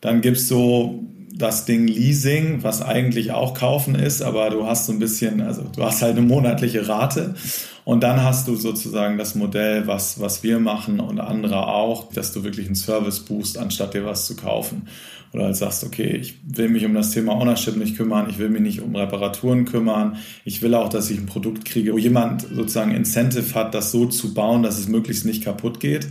Dann 0.00 0.20
gibt 0.20 0.36
es 0.36 0.48
so 0.48 1.04
das 1.36 1.64
Ding 1.64 1.88
Leasing, 1.88 2.62
was 2.62 2.80
eigentlich 2.80 3.32
auch 3.32 3.54
kaufen 3.54 3.96
ist, 3.96 4.22
aber 4.22 4.50
du 4.50 4.66
hast 4.66 4.86
so 4.86 4.92
ein 4.92 5.00
bisschen, 5.00 5.40
also 5.40 5.62
du 5.62 5.82
hast 5.82 6.00
halt 6.00 6.16
eine 6.16 6.24
monatliche 6.24 6.88
Rate 6.88 7.34
und 7.84 8.04
dann 8.04 8.22
hast 8.22 8.46
du 8.46 8.54
sozusagen 8.54 9.18
das 9.18 9.34
Modell, 9.34 9.88
was, 9.88 10.20
was 10.20 10.44
wir 10.44 10.60
machen 10.60 11.00
und 11.00 11.18
andere 11.18 11.66
auch, 11.66 12.12
dass 12.12 12.32
du 12.32 12.44
wirklich 12.44 12.66
einen 12.66 12.76
Service 12.76 13.20
buchst, 13.20 13.58
anstatt 13.58 13.94
dir 13.94 14.04
was 14.04 14.26
zu 14.26 14.36
kaufen. 14.36 14.88
Oder 15.34 15.44
halt 15.44 15.56
sagst, 15.56 15.84
okay, 15.84 16.16
ich 16.16 16.36
will 16.46 16.70
mich 16.70 16.86
um 16.86 16.94
das 16.94 17.10
Thema 17.10 17.32
Ownership 17.32 17.76
nicht 17.76 17.96
kümmern, 17.96 18.30
ich 18.30 18.38
will 18.38 18.48
mich 18.48 18.62
nicht 18.62 18.80
um 18.80 18.96
Reparaturen 18.96 19.66
kümmern, 19.66 20.16
ich 20.44 20.62
will 20.62 20.74
auch, 20.74 20.88
dass 20.88 21.10
ich 21.10 21.18
ein 21.18 21.26
Produkt 21.26 21.66
kriege, 21.66 21.92
wo 21.92 21.98
jemand 21.98 22.42
sozusagen 22.42 22.92
Incentive 22.92 23.54
hat, 23.54 23.74
das 23.74 23.90
so 23.90 24.06
zu 24.06 24.32
bauen, 24.32 24.62
dass 24.62 24.78
es 24.78 24.88
möglichst 24.88 25.26
nicht 25.26 25.44
kaputt 25.44 25.80
geht 25.80 26.08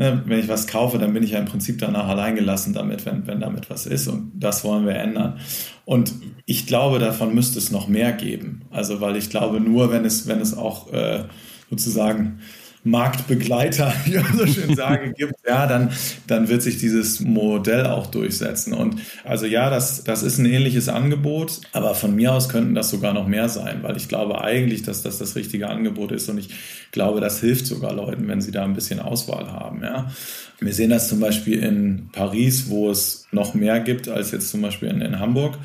Ne, 0.00 0.22
wenn 0.24 0.38
ich 0.38 0.48
was 0.48 0.66
kaufe, 0.66 0.96
dann 0.96 1.12
bin 1.12 1.22
ich 1.22 1.32
ja 1.32 1.38
im 1.38 1.44
Prinzip 1.44 1.78
danach 1.78 2.08
alleingelassen 2.08 2.72
damit, 2.72 3.04
wenn, 3.04 3.26
wenn 3.26 3.38
damit 3.38 3.68
was 3.68 3.84
ist. 3.84 4.08
Und 4.08 4.32
das 4.34 4.64
wollen 4.64 4.86
wir 4.86 4.94
ändern. 4.94 5.38
Und 5.84 6.14
ich 6.46 6.66
glaube, 6.66 6.98
davon 6.98 7.34
müsste 7.34 7.58
es 7.58 7.70
noch 7.70 7.86
mehr 7.86 8.12
geben. 8.12 8.62
Also, 8.70 9.02
weil 9.02 9.16
ich 9.16 9.28
glaube, 9.28 9.60
nur 9.60 9.92
wenn 9.92 10.06
es, 10.06 10.26
wenn 10.26 10.40
es 10.40 10.56
auch 10.56 10.90
äh, 10.92 11.24
sozusagen 11.68 12.38
Marktbegleiter, 12.82 13.92
wie 14.04 14.16
man 14.16 14.38
so 14.38 14.46
schön 14.46 14.74
sagen, 14.74 15.12
gibt, 15.16 15.34
ja, 15.46 15.66
dann, 15.66 15.90
dann 16.26 16.48
wird 16.48 16.62
sich 16.62 16.78
dieses 16.78 17.20
Modell 17.20 17.86
auch 17.86 18.06
durchsetzen. 18.06 18.72
Und 18.72 18.96
also 19.24 19.46
ja, 19.46 19.70
das, 19.70 20.04
das 20.04 20.22
ist 20.22 20.38
ein 20.38 20.46
ähnliches 20.46 20.88
Angebot, 20.88 21.60
aber 21.72 21.94
von 21.94 22.14
mir 22.14 22.32
aus 22.32 22.48
könnten 22.48 22.74
das 22.74 22.90
sogar 22.90 23.12
noch 23.12 23.26
mehr 23.26 23.48
sein, 23.48 23.82
weil 23.82 23.96
ich 23.96 24.08
glaube 24.08 24.40
eigentlich, 24.40 24.82
dass 24.82 25.02
das 25.02 25.18
das 25.18 25.36
richtige 25.36 25.68
Angebot 25.68 26.12
ist 26.12 26.28
und 26.28 26.38
ich 26.38 26.50
glaube, 26.90 27.20
das 27.20 27.40
hilft 27.40 27.66
sogar 27.66 27.92
Leuten, 27.92 28.26
wenn 28.28 28.40
sie 28.40 28.50
da 28.50 28.64
ein 28.64 28.74
bisschen 28.74 29.00
Auswahl 29.00 29.52
haben, 29.52 29.82
ja. 29.82 30.10
Wir 30.58 30.74
sehen 30.74 30.90
das 30.90 31.08
zum 31.08 31.20
Beispiel 31.20 31.62
in 31.62 32.10
Paris, 32.12 32.68
wo 32.68 32.90
es 32.90 33.26
noch 33.32 33.54
mehr 33.54 33.80
gibt 33.80 34.08
als 34.08 34.30
jetzt 34.30 34.50
zum 34.50 34.60
Beispiel 34.60 34.88
in, 34.88 35.00
in 35.00 35.18
Hamburg. 35.18 35.56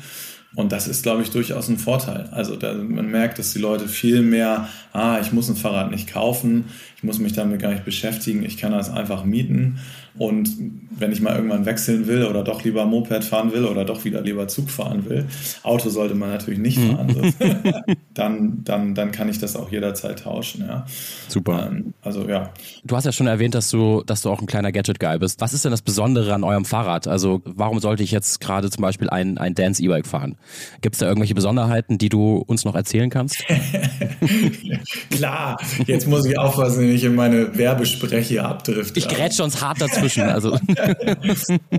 Und 0.56 0.72
das 0.72 0.88
ist, 0.88 1.02
glaube 1.02 1.22
ich, 1.22 1.30
durchaus 1.30 1.68
ein 1.68 1.76
Vorteil. 1.76 2.30
Also 2.32 2.56
da, 2.56 2.72
man 2.72 3.10
merkt, 3.10 3.38
dass 3.38 3.52
die 3.52 3.58
Leute 3.58 3.88
viel 3.88 4.22
mehr, 4.22 4.68
ah, 4.94 5.18
ich 5.20 5.30
muss 5.30 5.50
ein 5.50 5.54
Fahrrad 5.54 5.90
nicht 5.90 6.08
kaufen, 6.08 6.64
ich 6.96 7.04
muss 7.04 7.18
mich 7.18 7.34
damit 7.34 7.60
gar 7.60 7.72
nicht 7.72 7.84
beschäftigen, 7.84 8.42
ich 8.42 8.56
kann 8.56 8.72
das 8.72 8.90
einfach 8.90 9.24
mieten. 9.24 9.78
Und 10.18 10.50
wenn 10.98 11.12
ich 11.12 11.20
mal 11.20 11.36
irgendwann 11.36 11.66
wechseln 11.66 12.06
will 12.06 12.24
oder 12.24 12.42
doch 12.42 12.64
lieber 12.64 12.86
Moped 12.86 13.22
fahren 13.22 13.52
will 13.52 13.66
oder 13.66 13.84
doch 13.84 14.06
wieder 14.06 14.22
lieber 14.22 14.48
Zug 14.48 14.70
fahren 14.70 15.04
will, 15.06 15.26
Auto 15.62 15.90
sollte 15.90 16.14
man 16.14 16.30
natürlich 16.30 16.58
nicht 16.58 16.78
mhm. 16.78 16.96
fahren, 16.96 17.34
dann, 18.14 18.64
dann, 18.64 18.94
dann 18.94 19.12
kann 19.12 19.28
ich 19.28 19.38
das 19.38 19.56
auch 19.56 19.70
jederzeit 19.70 20.20
tauschen. 20.20 20.64
Ja. 20.66 20.86
Super. 21.28 21.68
Ähm, 21.70 21.92
also 22.00 22.26
ja. 22.26 22.50
Du 22.84 22.96
hast 22.96 23.04
ja 23.04 23.12
schon 23.12 23.26
erwähnt, 23.26 23.54
dass 23.54 23.70
du, 23.70 24.02
dass 24.06 24.22
du 24.22 24.30
auch 24.30 24.40
ein 24.40 24.46
kleiner 24.46 24.72
Gadget-Guy 24.72 25.18
bist. 25.18 25.42
Was 25.42 25.52
ist 25.52 25.66
denn 25.66 25.70
das 25.70 25.82
Besondere 25.82 26.32
an 26.32 26.44
eurem 26.44 26.64
Fahrrad? 26.64 27.06
Also 27.08 27.42
warum 27.44 27.78
sollte 27.78 28.02
ich 28.02 28.10
jetzt 28.10 28.40
gerade 28.40 28.70
zum 28.70 28.80
Beispiel 28.80 29.10
ein, 29.10 29.36
ein 29.36 29.54
Dance-E-Bike 29.54 30.06
fahren? 30.06 30.36
Gibt 30.80 30.94
es 30.94 31.00
da 31.00 31.06
irgendwelche 31.06 31.34
Besonderheiten, 31.34 31.98
die 31.98 32.08
du 32.08 32.36
uns 32.46 32.64
noch 32.64 32.74
erzählen 32.74 33.10
kannst? 33.10 33.42
Klar, 35.10 35.58
jetzt 35.86 36.06
muss 36.06 36.26
ich 36.26 36.38
aufpassen, 36.38 36.80
wenn 36.80 36.94
ich 36.94 37.04
in 37.04 37.14
meine 37.14 37.56
Werbespreche 37.56 38.44
abdrifte. 38.44 38.98
Ich 38.98 39.08
grätsche 39.08 39.42
uns 39.44 39.60
hart 39.62 39.80
dazwischen. 39.80 40.26
Also. 40.36 40.58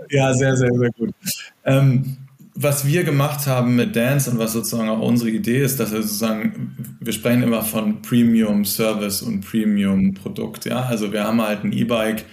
ja, 0.10 0.34
sehr, 0.34 0.56
sehr, 0.56 0.72
sehr 0.74 0.90
gut. 0.98 1.14
Ähm, 1.66 2.18
was 2.60 2.88
wir 2.88 3.04
gemacht 3.04 3.46
haben 3.46 3.76
mit 3.76 3.96
Dance 3.96 4.32
und 4.32 4.40
was 4.40 4.54
sozusagen 4.54 4.90
auch 4.90 5.00
unsere 5.00 5.30
Idee 5.30 5.62
ist, 5.62 5.80
dass 5.80 5.92
wir 5.92 6.02
sozusagen, 6.02 6.76
wir 7.00 7.14
sprechen 7.14 7.44
immer 7.44 7.62
von 7.62 8.02
Premium 8.02 8.66
Service 8.66 9.22
und 9.22 9.42
Premium 9.42 10.16
Produkt. 10.16 10.66
Ja, 10.66 10.82
also 10.82 11.14
wir 11.14 11.24
haben 11.24 11.40
halt 11.40 11.64
ein 11.64 11.72
E-Bike, 11.72 12.26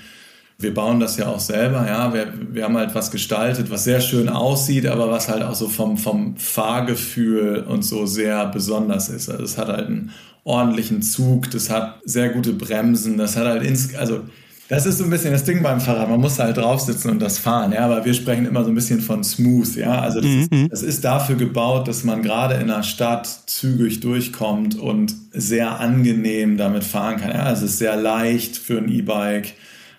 wir 0.59 0.73
bauen 0.73 1.01
das 1.01 1.17
ja 1.17 1.29
auch 1.29 1.41
selber, 1.41 1.87
ja. 1.87 2.15
Wir, 2.15 2.33
wir 2.53 2.65
haben 2.65 2.77
halt 2.77 2.95
was 2.95 3.11
gestaltet, 3.11 3.71
was 3.71 3.85
sehr 3.85 4.01
schön 4.01 4.29
aussieht, 4.29 4.87
aber 4.87 5.11
was 5.11 5.29
halt 5.29 5.43
auch 5.43 5.55
so 5.55 5.69
vom, 5.69 5.99
vom 5.99 6.37
Fahrgefühl 6.37 7.65
und 7.69 7.85
so 7.85 8.07
sehr 8.07 8.47
besonders 8.47 9.09
ist. 9.09 9.29
Also 9.29 9.43
es 9.43 9.59
hat 9.59 9.69
halt 9.69 9.87
einen 9.87 10.11
ordentlichen 10.45 11.03
Zug, 11.03 11.51
das 11.51 11.71
hat 11.71 12.01
sehr 12.05 12.29
gute 12.29 12.53
Bremsen, 12.53 13.19
das 13.19 13.37
hat 13.37 13.47
halt 13.47 13.63
ins, 13.63 13.95
also 13.95 14.21
das 14.69 14.87
ist 14.87 14.99
so 14.99 15.05
ein 15.05 15.11
bisschen 15.11 15.33
das 15.33 15.45
Ding 15.45 15.63
beim 15.63 15.81
Fahrrad. 15.81 16.09
Man 16.09 16.21
muss 16.21 16.39
halt 16.39 16.57
drauf 16.57 16.81
sitzen 16.81 17.11
und 17.11 17.21
das 17.21 17.39
fahren, 17.39 17.73
ja. 17.73 17.81
Aber 17.81 18.05
wir 18.05 18.15
sprechen 18.15 18.47
immer 18.47 18.65
so 18.65 18.71
ein 18.71 18.75
bisschen 18.75 19.01
von 19.01 19.23
smooth, 19.23 19.77
ja. 19.77 20.01
Also 20.01 20.21
das, 20.21 20.31
mhm. 20.31 20.49
ist, 20.51 20.73
das 20.73 20.83
ist 20.83 21.05
dafür 21.05 21.37
gebaut, 21.37 21.87
dass 21.87 22.03
man 22.05 22.23
gerade 22.23 22.55
in 22.55 22.69
der 22.69 22.83
Stadt 22.83 23.27
zügig 23.47 24.01
durchkommt 24.01 24.79
und 24.79 25.15
sehr 25.33 25.81
angenehm 25.81 26.57
damit 26.57 26.85
fahren 26.85 27.19
kann. 27.19 27.31
Ja, 27.31 27.53
es 27.53 27.61
ist 27.61 27.79
sehr 27.79 27.97
leicht 27.97 28.57
für 28.57 28.79
ein 28.79 28.89
E-Bike. 28.89 29.53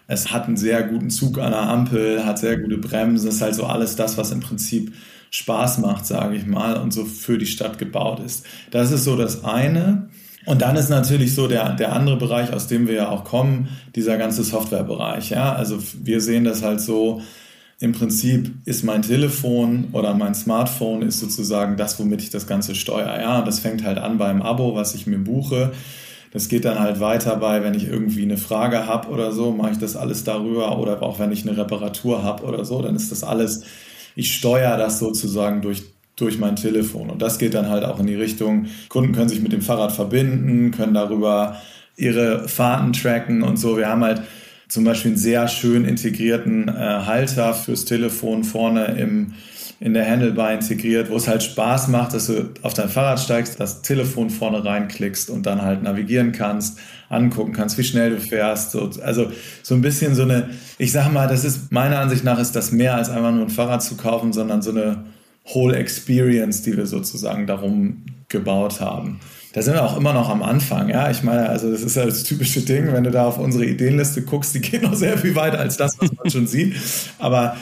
Es 0.07 0.31
hat 0.31 0.47
einen 0.47 0.57
sehr 0.57 0.83
guten 0.83 1.09
Zug 1.09 1.39
an 1.39 1.51
der 1.51 1.61
Ampel, 1.61 2.25
hat 2.25 2.39
sehr 2.39 2.57
gute 2.57 2.77
Bremsen. 2.77 3.27
Ist 3.27 3.41
halt 3.41 3.55
so 3.55 3.65
alles 3.65 3.95
das, 3.95 4.17
was 4.17 4.31
im 4.31 4.39
Prinzip 4.39 4.93
Spaß 5.31 5.79
macht, 5.79 6.05
sage 6.05 6.35
ich 6.35 6.45
mal, 6.45 6.77
und 6.77 6.93
so 6.93 7.05
für 7.05 7.37
die 7.37 7.47
Stadt 7.47 7.77
gebaut 7.77 8.19
ist. 8.19 8.45
Das 8.71 8.91
ist 8.91 9.03
so 9.03 9.17
das 9.17 9.43
eine. 9.43 10.09
Und 10.45 10.61
dann 10.61 10.75
ist 10.75 10.89
natürlich 10.89 11.33
so 11.33 11.47
der, 11.47 11.73
der 11.73 11.93
andere 11.93 12.17
Bereich, 12.17 12.53
aus 12.53 12.67
dem 12.67 12.87
wir 12.87 12.93
ja 12.93 13.09
auch 13.09 13.23
kommen, 13.23 13.69
dieser 13.95 14.17
ganze 14.17 14.43
Softwarebereich. 14.43 15.31
Ja, 15.31 15.53
also 15.53 15.79
wir 16.03 16.21
sehen 16.21 16.43
das 16.43 16.61
halt 16.61 16.79
so, 16.81 17.21
im 17.79 17.91
Prinzip 17.91 18.53
ist 18.65 18.83
mein 18.83 19.01
Telefon 19.01 19.89
oder 19.91 20.13
mein 20.13 20.33
Smartphone 20.33 21.01
ist 21.01 21.19
sozusagen 21.19 21.75
das, 21.75 21.99
womit 21.99 22.21
ich 22.21 22.29
das 22.29 22.47
Ganze 22.47 22.73
steuere. 22.73 23.19
Ja, 23.19 23.41
das 23.41 23.59
fängt 23.59 23.83
halt 23.83 23.97
an 23.97 24.17
beim 24.17 24.41
Abo, 24.41 24.75
was 24.75 24.95
ich 24.95 25.07
mir 25.07 25.17
buche. 25.17 25.73
Das 26.35 26.49
geht 26.49 26.65
dann 26.65 26.81
halt 26.81 26.99
weiter 26.99 27.37
bei, 27.37 27.63
wenn 27.63 27.75
ich 27.75 27.87
irgendwie 27.87 28.23
eine 28.23 28.35
Frage 28.35 28.87
habe 28.87 29.07
oder 29.07 29.31
so, 29.31 29.53
mache 29.53 29.71
ich 29.71 29.77
das 29.77 29.95
alles 29.95 30.25
darüber. 30.25 30.77
Oder 30.79 31.01
auch 31.01 31.17
wenn 31.17 31.31
ich 31.31 31.47
eine 31.47 31.55
Reparatur 31.55 32.23
habe 32.23 32.43
oder 32.43 32.65
so, 32.65 32.81
dann 32.81 32.93
ist 32.93 33.09
das 33.09 33.23
alles, 33.23 33.63
ich 34.17 34.35
steuere 34.35 34.75
das 34.75 34.99
sozusagen 34.99 35.61
durch 35.61 35.83
durch 36.17 36.37
mein 36.37 36.57
Telefon. 36.57 37.09
Und 37.09 37.21
das 37.21 37.39
geht 37.39 37.53
dann 37.53 37.69
halt 37.69 37.85
auch 37.85 38.01
in 38.01 38.07
die 38.07 38.15
Richtung, 38.15 38.65
Kunden 38.89 39.13
können 39.13 39.29
sich 39.29 39.41
mit 39.41 39.53
dem 39.53 39.61
Fahrrad 39.61 39.93
verbinden, 39.93 40.71
können 40.71 40.93
darüber 40.93 41.61
ihre 41.95 42.49
Fahrten 42.49 42.91
tracken 42.91 43.41
und 43.41 43.55
so. 43.55 43.77
Wir 43.77 43.87
haben 43.87 44.03
halt 44.03 44.21
zum 44.67 44.83
Beispiel 44.83 45.11
einen 45.11 45.17
sehr 45.17 45.47
schön 45.47 45.85
integrierten 45.85 46.67
äh, 46.67 46.71
Halter 46.71 47.53
fürs 47.53 47.85
Telefon 47.85 48.43
vorne 48.43 48.97
im, 48.99 49.35
in 49.79 49.93
der 49.93 50.09
Handlebar 50.09 50.53
integriert, 50.53 51.09
wo 51.09 51.17
es 51.17 51.27
halt 51.27 51.43
Spaß 51.43 51.89
macht, 51.89 52.13
dass 52.13 52.27
du 52.27 52.49
auf 52.61 52.73
dein 52.73 52.89
Fahrrad 52.89 53.19
steigst, 53.19 53.59
das 53.59 53.81
Telefon 53.81 54.29
vorne 54.29 54.63
reinklickst 54.63 55.29
und 55.29 55.45
dann 55.45 55.61
halt 55.61 55.83
navigieren 55.83 56.31
kannst, 56.31 56.79
angucken 57.09 57.51
kannst, 57.51 57.77
wie 57.77 57.83
schnell 57.83 58.11
du 58.11 58.19
fährst. 58.19 58.71
So, 58.71 58.89
also 59.03 59.31
so 59.63 59.75
ein 59.75 59.81
bisschen 59.81 60.15
so 60.15 60.23
eine, 60.23 60.49
ich 60.77 60.91
sag 60.91 61.11
mal, 61.11 61.27
das 61.27 61.43
ist 61.43 61.71
meiner 61.71 61.99
Ansicht 61.99 62.23
nach 62.23 62.39
ist 62.39 62.55
das 62.55 62.71
mehr 62.71 62.95
als 62.95 63.09
einfach 63.09 63.31
nur 63.31 63.43
ein 63.43 63.49
Fahrrad 63.49 63.83
zu 63.83 63.95
kaufen, 63.97 64.31
sondern 64.31 64.61
so 64.61 64.71
eine 64.71 65.05
Whole 65.53 65.75
Experience, 65.75 66.61
die 66.63 66.75
wir 66.75 66.87
sozusagen 66.87 67.45
darum 67.45 68.05
gebaut 68.29 68.79
haben. 68.81 69.19
Da 69.53 69.61
sind 69.61 69.73
wir 69.73 69.83
auch 69.83 69.95
immer 69.95 70.11
noch 70.11 70.29
am 70.29 70.43
Anfang, 70.43 70.89
ja. 70.89 71.09
Ich 71.09 71.23
meine, 71.23 71.47
also 71.47 71.71
das 71.71 71.81
ist 71.81 71.95
ja 71.95 72.05
das 72.05 72.23
typische 72.23 72.61
Ding, 72.61 72.91
wenn 72.91 73.03
du 73.03 73.11
da 73.11 73.25
auf 73.25 73.37
unsere 73.37 73.65
Ideenliste 73.65 74.23
guckst, 74.23 74.53
die 74.55 74.59
geht 74.59 74.83
noch 74.83 74.95
sehr 74.95 75.17
viel 75.17 75.35
weiter 75.35 75.59
als 75.59 75.77
das, 75.77 75.95
was 75.99 76.11
man 76.13 76.29
schon 76.29 76.47
sieht. 76.47 76.75
Aber 77.19 77.55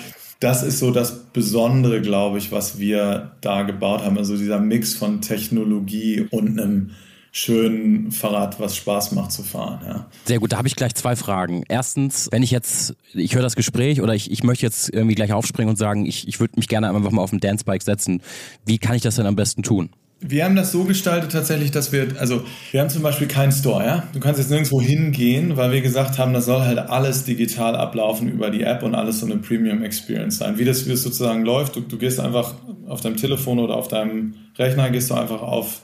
das 0.44 0.62
ist 0.62 0.80
so 0.80 0.92
das 0.92 1.24
Besondere, 1.32 2.02
glaube 2.02 2.38
ich, 2.38 2.52
was 2.52 2.78
wir 2.78 3.32
da 3.40 3.62
gebaut 3.62 4.04
haben. 4.04 4.18
Also 4.18 4.36
dieser 4.36 4.60
Mix 4.60 4.94
von 4.94 5.22
Technologie 5.22 6.28
und 6.32 6.60
einem 6.60 6.92
schönen 7.32 8.12
Fahrrad, 8.12 8.60
was 8.60 8.76
Spaß 8.76 9.14
macht 9.14 9.32
zu 9.32 9.42
fahren. 9.42 9.80
Ja. 9.88 10.06
Sehr 10.26 10.40
gut, 10.40 10.52
da 10.52 10.58
habe 10.58 10.68
ich 10.68 10.76
gleich 10.76 10.94
zwei 10.96 11.16
Fragen. 11.16 11.64
Erstens, 11.68 12.28
wenn 12.32 12.44
ich 12.44 12.52
jetzt, 12.52 12.96
ich 13.14 13.34
höre 13.34 13.42
das 13.42 13.56
Gespräch 13.56 14.02
oder 14.02 14.14
ich, 14.14 14.30
ich 14.30 14.44
möchte 14.44 14.66
jetzt 14.66 14.94
irgendwie 14.94 15.16
gleich 15.16 15.34
aufspringen 15.34 15.70
und 15.70 15.78
sagen, 15.78 16.06
ich, 16.06 16.28
ich 16.28 16.40
würde 16.40 16.54
mich 16.58 16.68
gerne 16.68 16.90
einfach 16.90 17.12
mal 17.12 17.22
auf 17.22 17.32
ein 17.32 17.40
Dancebike 17.40 17.84
setzen. 17.84 18.22
Wie 18.66 18.78
kann 18.78 18.96
ich 18.96 19.02
das 19.02 19.16
denn 19.16 19.26
am 19.26 19.36
besten 19.36 19.64
tun? 19.64 19.90
Wir 20.26 20.46
haben 20.46 20.56
das 20.56 20.72
so 20.72 20.86
gestaltet 20.86 21.32
tatsächlich, 21.32 21.72
dass 21.72 21.92
wir, 21.92 22.08
also 22.18 22.44
wir 22.72 22.80
haben 22.82 22.90
zum 22.90 23.04
Beispiel 23.04 23.28
keinen 23.28 23.52
Store, 23.52 23.86
ja. 23.86 24.04
Du 24.14 24.20
kannst 24.20 24.40
jetzt 24.40 24.50
nirgendwo 24.50 24.82
hingehen, 24.82 25.58
weil 25.58 25.72
wir 25.72 25.82
gesagt 25.82 26.18
haben, 26.18 26.34
das 26.34 26.46
soll 26.46 26.62
halt 26.62 26.80
alles 26.80 27.26
digital 27.26 27.76
ablaufen 27.76 28.30
über 28.32 28.50
die 28.50 28.64
App 28.64 28.84
und 28.84 28.96
alles 28.96 29.20
so 29.20 29.26
eine 29.26 29.38
Premium 29.38 29.84
Experience 29.84 30.38
sein. 30.38 30.58
Wie 30.58 30.66
das, 30.66 30.86
wie 30.86 30.92
das 30.92 31.04
sozusagen 31.04 31.44
läuft, 31.44 31.76
du, 31.76 31.82
du 31.82 31.98
gehst 31.98 32.20
einfach 32.20 32.54
auf 32.88 33.02
deinem 33.02 33.18
Telefon 33.18 33.60
oder 33.60 33.76
auf 33.76 33.90
deinem 33.90 34.36
Rechner, 34.58 34.90
gehst 34.90 35.10
du 35.10 35.16
einfach 35.16 35.42
auf 35.42 35.82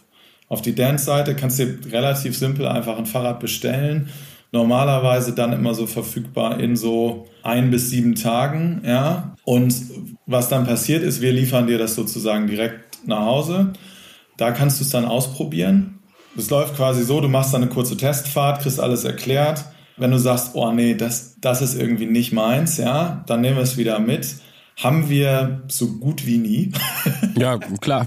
auf 0.50 0.64
die 0.64 0.76
Dance-Seite 0.76 1.36
kannst 1.36 1.60
du 1.60 1.78
relativ 1.92 2.36
simpel 2.36 2.68
einfach 2.68 2.98
ein 2.98 3.06
Fahrrad 3.06 3.40
bestellen. 3.40 4.10
Normalerweise 4.52 5.34
dann 5.36 5.54
immer 5.54 5.76
so 5.76 5.86
verfügbar 5.86 6.60
in 6.60 6.76
so 6.76 7.28
ein 7.44 7.70
bis 7.70 7.92
sieben 7.92 8.16
Tagen, 8.16 8.82
ja. 8.84 9.36
Und 9.44 9.76
was 10.26 10.50
dann 10.50 10.66
passiert 10.66 11.04
ist, 11.04 11.22
wir 11.22 11.32
liefern 11.32 11.68
dir 11.68 11.78
das 11.78 11.94
sozusagen 11.94 12.48
direkt 12.48 13.08
nach 13.08 13.26
Hause. 13.26 13.74
Da 14.40 14.52
kannst 14.52 14.80
du 14.80 14.84
es 14.84 14.90
dann 14.90 15.06
ausprobieren. 15.06 16.00
Es 16.38 16.50
läuft 16.50 16.76
quasi 16.76 17.04
so, 17.04 17.20
du 17.22 17.28
machst 17.28 17.54
dann 17.54 17.64
eine 17.64 17.72
kurze 17.72 17.98
Testfahrt, 17.98 18.62
kriegst 18.62 18.80
alles 18.80 19.04
erklärt. 19.04 19.66
Wenn 19.98 20.12
du 20.12 20.18
sagst, 20.18 20.52
oh 20.54 20.72
nee, 20.72 20.96
das, 20.96 21.36
das 21.42 21.62
ist 21.62 21.78
irgendwie 21.78 22.06
nicht 22.06 22.32
meins, 22.32 22.78
ja, 22.78 23.24
dann 23.28 23.42
nehmen 23.42 23.58
wir 23.58 23.64
es 23.64 23.78
wieder 23.78 24.00
mit 24.00 24.36
haben 24.82 25.10
wir 25.10 25.62
so 25.68 25.98
gut 25.98 26.26
wie 26.26 26.38
nie. 26.38 26.72
Ja, 27.38 27.58
klar. 27.58 28.06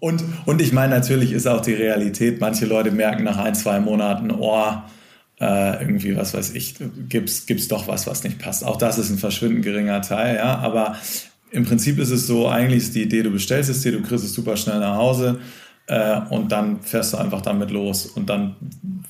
und, 0.00 0.24
und 0.44 0.60
ich 0.60 0.72
meine, 0.72 0.92
natürlich 0.92 1.30
ist 1.30 1.46
auch 1.46 1.60
die 1.60 1.74
Realität, 1.74 2.40
manche 2.40 2.66
Leute 2.66 2.90
merken 2.90 3.22
nach 3.22 3.36
ein, 3.38 3.54
zwei 3.54 3.78
Monaten, 3.78 4.32
oh, 4.32 4.72
äh, 5.38 5.80
irgendwie, 5.80 6.16
was 6.16 6.34
weiß 6.34 6.52
ich, 6.54 6.74
gibt's, 7.08 7.46
gibt's 7.46 7.68
doch 7.68 7.86
was, 7.86 8.08
was 8.08 8.24
nicht 8.24 8.40
passt. 8.40 8.64
Auch 8.64 8.76
das 8.76 8.98
ist 8.98 9.10
ein 9.10 9.18
verschwindend 9.18 9.64
geringer 9.64 10.02
Teil, 10.02 10.36
ja. 10.36 10.58
Aber 10.58 10.96
im 11.54 11.64
Prinzip 11.64 11.98
ist 12.00 12.10
es 12.10 12.26
so, 12.26 12.48
eigentlich 12.48 12.82
ist 12.82 12.94
die 12.94 13.02
Idee, 13.02 13.22
du 13.22 13.30
bestellst 13.30 13.70
es 13.70 13.80
dir, 13.80 13.92
du 13.92 14.02
kriegst 14.02 14.24
es 14.24 14.34
super 14.34 14.56
schnell 14.56 14.80
nach 14.80 14.96
Hause 14.96 15.38
äh, 15.86 16.20
und 16.30 16.50
dann 16.50 16.80
fährst 16.80 17.12
du 17.12 17.18
einfach 17.18 17.42
damit 17.42 17.70
los 17.70 18.06
und 18.06 18.28
dann 18.28 18.56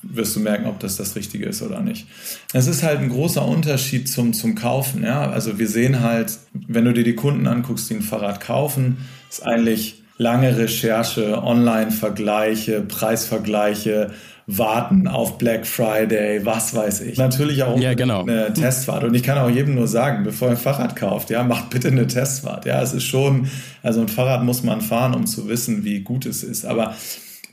wirst 0.02 0.36
du 0.36 0.40
merken, 0.40 0.66
ob 0.66 0.78
das 0.78 0.96
das 0.96 1.16
Richtige 1.16 1.46
ist 1.46 1.62
oder 1.62 1.80
nicht. 1.80 2.06
Es 2.52 2.66
ist 2.66 2.82
halt 2.82 3.00
ein 3.00 3.08
großer 3.08 3.46
Unterschied 3.46 4.08
zum, 4.08 4.34
zum 4.34 4.54
Kaufen. 4.54 5.02
Ja? 5.02 5.30
Also 5.30 5.58
wir 5.58 5.68
sehen 5.68 6.02
halt, 6.02 6.38
wenn 6.52 6.84
du 6.84 6.92
dir 6.92 7.04
die 7.04 7.14
Kunden 7.14 7.46
anguckst, 7.46 7.88
die 7.88 7.94
ein 7.94 8.02
Fahrrad 8.02 8.40
kaufen, 8.40 8.98
ist 9.30 9.44
eigentlich 9.44 10.02
lange 10.18 10.56
Recherche, 10.56 11.42
Online-Vergleiche, 11.42 12.82
Preisvergleiche, 12.82 14.12
warten 14.46 15.08
auf 15.08 15.38
Black 15.38 15.66
Friday, 15.66 16.44
was 16.44 16.74
weiß 16.74 17.00
ich. 17.02 17.16
Natürlich 17.16 17.62
auch 17.62 17.78
ja, 17.78 17.94
genau. 17.94 18.22
eine 18.22 18.52
Testfahrt. 18.52 19.04
Und 19.04 19.14
ich 19.14 19.22
kann 19.22 19.38
auch 19.38 19.48
jedem 19.48 19.74
nur 19.74 19.88
sagen, 19.88 20.22
bevor 20.24 20.48
ihr 20.48 20.52
ein 20.52 20.56
Fahrrad 20.56 20.96
kauft, 20.96 21.30
ja, 21.30 21.42
macht 21.42 21.70
bitte 21.70 21.88
eine 21.88 22.06
Testfahrt. 22.06 22.66
Ja, 22.66 22.82
es 22.82 22.92
ist 22.92 23.04
schon, 23.04 23.48
also 23.82 24.00
ein 24.00 24.08
Fahrrad 24.08 24.44
muss 24.44 24.62
man 24.62 24.80
fahren, 24.80 25.14
um 25.14 25.26
zu 25.26 25.48
wissen, 25.48 25.84
wie 25.84 26.00
gut 26.00 26.26
es 26.26 26.42
ist. 26.42 26.66
Aber 26.66 26.94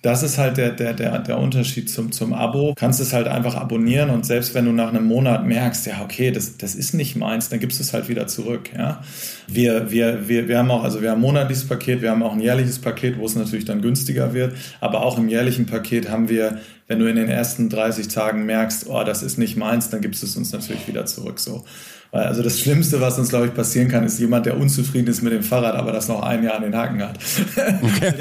das 0.01 0.23
ist 0.23 0.39
halt 0.39 0.57
der, 0.57 0.71
der, 0.71 0.93
der, 0.93 1.19
der 1.19 1.37
Unterschied 1.37 1.89
zum, 1.89 2.11
zum 2.11 2.33
Abo. 2.33 2.69
Du 2.69 2.75
kannst 2.75 2.99
es 2.99 3.13
halt 3.13 3.27
einfach 3.27 3.55
abonnieren 3.55 4.09
und 4.09 4.25
selbst 4.25 4.55
wenn 4.55 4.65
du 4.65 4.71
nach 4.71 4.89
einem 4.89 5.05
Monat 5.05 5.45
merkst, 5.45 5.85
ja, 5.85 6.01
okay, 6.03 6.31
das, 6.31 6.57
das 6.57 6.73
ist 6.73 6.93
nicht 6.93 7.15
meins, 7.15 7.49
dann 7.49 7.59
gibst 7.59 7.79
du 7.79 7.83
es 7.83 7.93
halt 7.93 8.09
wieder 8.09 8.25
zurück. 8.25 8.71
Ja? 8.75 9.03
Wir, 9.47 9.91
wir, 9.91 10.27
wir, 10.27 10.47
wir 10.47 10.57
haben 10.57 10.71
auch, 10.71 10.83
also 10.83 11.03
wir 11.03 11.11
haben 11.11 11.19
ein 11.19 11.21
monatliches 11.21 11.67
Paket, 11.67 12.01
wir 12.01 12.09
haben 12.09 12.23
auch 12.23 12.33
ein 12.33 12.41
jährliches 12.41 12.79
Paket, 12.79 13.19
wo 13.19 13.25
es 13.25 13.35
natürlich 13.35 13.65
dann 13.65 13.81
günstiger 13.81 14.33
wird. 14.33 14.55
Aber 14.79 15.05
auch 15.05 15.19
im 15.19 15.29
jährlichen 15.29 15.67
Paket 15.67 16.09
haben 16.09 16.29
wir, 16.29 16.57
wenn 16.91 16.99
du 16.99 17.05
in 17.05 17.15
den 17.15 17.29
ersten 17.29 17.69
30 17.69 18.09
Tagen 18.09 18.45
merkst, 18.45 18.87
oh, 18.87 19.05
das 19.05 19.23
ist 19.23 19.37
nicht 19.37 19.55
meins, 19.55 19.89
dann 19.89 20.01
gibst 20.01 20.21
du 20.23 20.25
es 20.25 20.35
uns 20.35 20.51
natürlich 20.51 20.89
wieder 20.89 21.05
zurück. 21.05 21.39
So. 21.39 21.63
Also 22.13 22.43
das 22.43 22.59
Schlimmste, 22.59 22.99
was 22.99 23.17
uns, 23.17 23.29
glaube 23.29 23.47
ich, 23.47 23.53
passieren 23.53 23.87
kann, 23.87 24.03
ist 24.03 24.19
jemand, 24.19 24.45
der 24.45 24.57
unzufrieden 24.57 25.07
ist 25.07 25.21
mit 25.21 25.31
dem 25.31 25.43
Fahrrad, 25.43 25.75
aber 25.75 25.93
das 25.93 26.09
noch 26.09 26.21
ein 26.21 26.43
Jahr 26.43 26.55
an 26.55 26.63
den 26.63 26.75
Haken 26.75 27.01
hat. 27.01 27.17
Okay. 27.81 28.13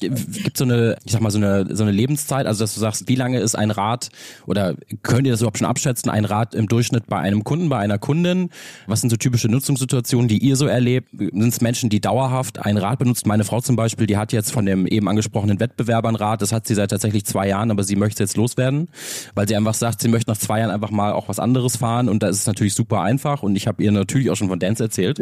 Gibt 0.00 0.56
so 0.56 0.64
eine, 0.64 0.96
ich 1.04 1.12
sag 1.12 1.20
mal, 1.20 1.30
so 1.30 1.38
eine, 1.38 1.64
so 1.70 1.84
eine 1.84 1.92
Lebenszeit, 1.92 2.46
also 2.46 2.64
dass 2.64 2.74
du 2.74 2.80
sagst, 2.80 3.06
wie 3.06 3.14
lange 3.14 3.38
ist 3.38 3.54
ein 3.54 3.70
Rad 3.70 4.08
oder 4.46 4.74
könnt 5.02 5.26
ihr 5.26 5.32
das 5.32 5.42
überhaupt 5.42 5.58
schon 5.58 5.68
abschätzen, 5.68 6.10
ein 6.10 6.24
Rad 6.24 6.56
im 6.56 6.66
Durchschnitt 6.66 7.06
bei 7.06 7.18
einem 7.18 7.44
Kunden, 7.44 7.68
bei 7.68 7.78
einer 7.78 7.98
Kundin? 7.98 8.50
Was 8.88 9.02
sind 9.02 9.10
so 9.10 9.16
typische 9.16 9.48
Nutzungssituationen, 9.48 10.26
die 10.26 10.38
ihr 10.38 10.56
so 10.56 10.66
erlebt? 10.66 11.10
Sind 11.16 11.46
es 11.46 11.60
Menschen, 11.60 11.88
die 11.88 12.00
dauerhaft 12.00 12.58
ein 12.58 12.76
Rad 12.76 12.98
benutzen? 12.98 13.28
Meine 13.28 13.44
Frau 13.44 13.60
zum 13.60 13.76
Beispiel, 13.76 14.08
die 14.08 14.16
hat 14.16 14.32
jetzt 14.32 14.50
von 14.50 14.66
dem 14.66 14.88
eben 14.88 15.08
angesprochenen 15.08 15.60
Wettbewerber 15.60 16.08
ein 16.08 16.16
Rad, 16.16 16.42
das 16.42 16.50
hat 16.50 16.66
sie 16.66 16.74
seit 16.74 16.90
tatsächlich 16.90 17.24
zwei 17.24 17.46
Jahren, 17.46 17.70
aber 17.70 17.84
sie 17.84 17.94
möchte 17.94 18.15
jetzt 18.18 18.36
loswerden, 18.36 18.88
weil 19.34 19.48
sie 19.48 19.56
einfach 19.56 19.74
sagt, 19.74 20.00
sie 20.00 20.08
möchte 20.08 20.30
nach 20.30 20.38
zwei 20.38 20.60
Jahren 20.60 20.70
einfach 20.70 20.90
mal 20.90 21.12
auch 21.12 21.28
was 21.28 21.38
anderes 21.38 21.76
fahren 21.76 22.08
und 22.08 22.22
da 22.22 22.28
ist 22.28 22.40
es 22.40 22.46
natürlich 22.46 22.74
super 22.74 23.02
einfach 23.02 23.42
und 23.42 23.56
ich 23.56 23.66
habe 23.66 23.82
ihr 23.82 23.92
natürlich 23.92 24.30
auch 24.30 24.36
schon 24.36 24.48
von 24.48 24.58
Dance 24.58 24.82
erzählt. 24.82 25.18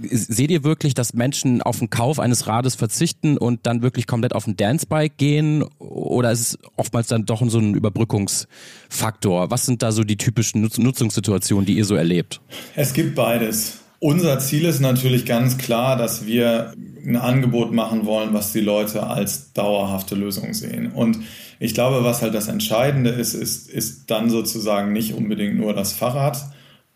Seht 0.00 0.50
ihr 0.50 0.64
wirklich, 0.64 0.94
dass 0.94 1.14
Menschen 1.14 1.62
auf 1.62 1.78
den 1.78 1.90
Kauf 1.90 2.18
eines 2.18 2.46
Rades 2.46 2.74
verzichten 2.74 3.38
und 3.38 3.60
dann 3.66 3.82
wirklich 3.82 4.06
komplett 4.06 4.34
auf 4.34 4.46
ein 4.46 4.56
Dancebike 4.56 5.14
gehen 5.16 5.64
oder 5.78 6.32
ist 6.32 6.40
es 6.40 6.58
oftmals 6.76 7.08
dann 7.08 7.26
doch 7.26 7.42
so 7.48 7.58
ein 7.58 7.74
Überbrückungsfaktor? 7.74 9.50
Was 9.50 9.66
sind 9.66 9.82
da 9.82 9.92
so 9.92 10.04
die 10.04 10.16
typischen 10.16 10.62
Nutz 10.62 10.78
Nutzungssituationen, 10.78 11.66
die 11.66 11.76
ihr 11.76 11.84
so 11.84 11.94
erlebt? 11.94 12.40
Es 12.74 12.92
gibt 12.92 13.14
beides. 13.14 13.81
Unser 14.02 14.40
Ziel 14.40 14.64
ist 14.64 14.80
natürlich 14.80 15.26
ganz 15.26 15.58
klar, 15.58 15.96
dass 15.96 16.26
wir 16.26 16.74
ein 17.06 17.14
Angebot 17.14 17.70
machen 17.70 18.04
wollen, 18.04 18.34
was 18.34 18.52
die 18.52 18.58
Leute 18.58 19.06
als 19.06 19.52
dauerhafte 19.52 20.16
Lösung 20.16 20.54
sehen. 20.54 20.90
Und 20.90 21.18
ich 21.60 21.72
glaube, 21.72 22.02
was 22.02 22.20
halt 22.20 22.34
das 22.34 22.48
Entscheidende 22.48 23.10
ist, 23.10 23.34
ist, 23.34 23.70
ist 23.70 24.10
dann 24.10 24.28
sozusagen 24.28 24.92
nicht 24.92 25.14
unbedingt 25.14 25.56
nur 25.56 25.72
das 25.72 25.92
Fahrrad, 25.92 26.36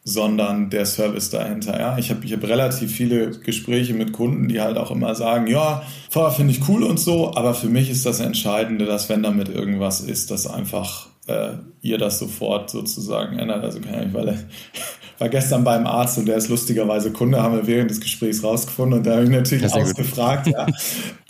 sondern 0.03 0.69
der 0.69 0.85
Service 0.85 1.31
dahinter. 1.31 1.79
Ja, 1.79 1.97
ich 1.97 2.11
habe 2.11 2.25
ich 2.25 2.33
hab 2.33 2.43
relativ 2.43 2.91
viele 2.91 3.31
Gespräche 3.39 3.95
mit 3.95 4.13
Kunden, 4.13 4.49
die 4.49 4.61
halt 4.61 4.77
auch 4.77 4.91
immer 4.91 5.15
sagen, 5.15 5.47
ja, 5.47 5.85
Fahrer 6.11 6.33
finde 6.33 6.55
ich 6.55 6.69
cool 6.69 6.83
und 6.83 6.99
so, 6.99 7.37
aber 7.37 7.55
für 7.55 7.69
mich 7.69 7.89
ist 7.89 8.05
das 8.05 8.19
Entscheidende, 8.19 8.85
dass 8.85 9.09
wenn 9.09 9.23
damit 9.23 9.49
irgendwas 9.49 10.01
ist, 10.01 10.33
dass 10.33 10.49
einfach 10.49 11.07
äh, 11.27 11.53
ihr 11.83 11.99
das 11.99 12.19
sofort 12.19 12.71
sozusagen 12.71 13.39
ändert. 13.39 13.65
Also 13.65 13.81
kann 13.81 14.09
ich, 14.09 14.15
weil 14.15 14.29
ich 14.73 15.21
war 15.21 15.29
gestern 15.29 15.65
beim 15.65 15.87
Arzt 15.87 16.19
und 16.19 16.27
der 16.27 16.37
ist 16.37 16.49
lustigerweise 16.49 17.13
Kunde, 17.13 17.43
haben 17.43 17.57
wir 17.57 17.67
während 17.67 17.91
des 17.91 18.01
Gesprächs 18.01 18.43
rausgefunden 18.43 18.99
und 18.99 19.07
da 19.07 19.15
habe 19.15 19.25
ich 19.25 19.31
natürlich 19.31 19.73
ausgefragt, 19.73 20.49
ja, 20.49 20.67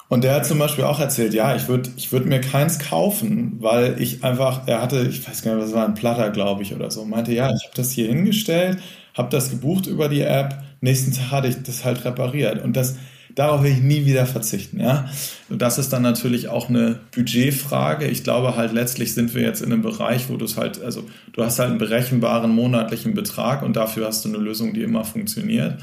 Und 0.08 0.22
der 0.22 0.34
hat 0.34 0.46
zum 0.46 0.58
Beispiel 0.58 0.84
auch 0.84 1.00
erzählt, 1.00 1.34
ja, 1.34 1.56
ich 1.56 1.66
würde 1.66 1.90
ich 1.96 2.12
würd 2.12 2.26
mir 2.26 2.40
keins 2.40 2.78
kaufen, 2.78 3.56
weil 3.58 4.00
ich 4.00 4.22
einfach, 4.22 4.68
er 4.68 4.80
hatte, 4.80 5.00
ich 5.08 5.26
weiß 5.26 5.42
gar 5.42 5.56
nicht, 5.56 5.64
was 5.64 5.74
war 5.74 5.84
ein 5.84 5.94
Platter, 5.94 6.30
glaube 6.30 6.62
ich, 6.62 6.74
oder 6.74 6.90
so, 6.90 7.04
meinte, 7.04 7.32
ja, 7.32 7.46
ich 7.52 7.64
habe 7.64 7.74
das 7.74 7.90
hier 7.90 8.06
hingestellt, 8.06 8.78
habe 9.14 9.30
das 9.30 9.50
gebucht 9.50 9.86
über 9.86 10.08
die 10.08 10.20
App, 10.20 10.62
nächsten 10.80 11.12
Tag 11.12 11.32
hatte 11.32 11.48
ich 11.48 11.62
das 11.62 11.84
halt 11.84 12.04
repariert. 12.04 12.62
Und 12.62 12.76
das, 12.76 12.96
darauf 13.34 13.62
will 13.62 13.72
ich 13.72 13.80
nie 13.80 14.06
wieder 14.06 14.26
verzichten, 14.26 14.80
ja. 14.80 15.08
Und 15.48 15.62
das 15.62 15.78
ist 15.78 15.92
dann 15.92 16.02
natürlich 16.02 16.48
auch 16.48 16.68
eine 16.68 17.00
Budgetfrage. 17.14 18.06
Ich 18.06 18.24
glaube 18.24 18.56
halt, 18.56 18.72
letztlich 18.72 19.14
sind 19.14 19.34
wir 19.34 19.42
jetzt 19.42 19.62
in 19.62 19.72
einem 19.72 19.82
Bereich, 19.82 20.28
wo 20.28 20.36
du 20.36 20.44
es 20.44 20.56
halt, 20.56 20.82
also 20.82 21.04
du 21.32 21.44
hast 21.44 21.58
halt 21.58 21.70
einen 21.70 21.78
berechenbaren 21.78 22.50
monatlichen 22.50 23.14
Betrag 23.14 23.62
und 23.62 23.76
dafür 23.76 24.06
hast 24.06 24.24
du 24.24 24.28
eine 24.28 24.38
Lösung, 24.38 24.74
die 24.74 24.82
immer 24.82 25.04
funktioniert. 25.04 25.80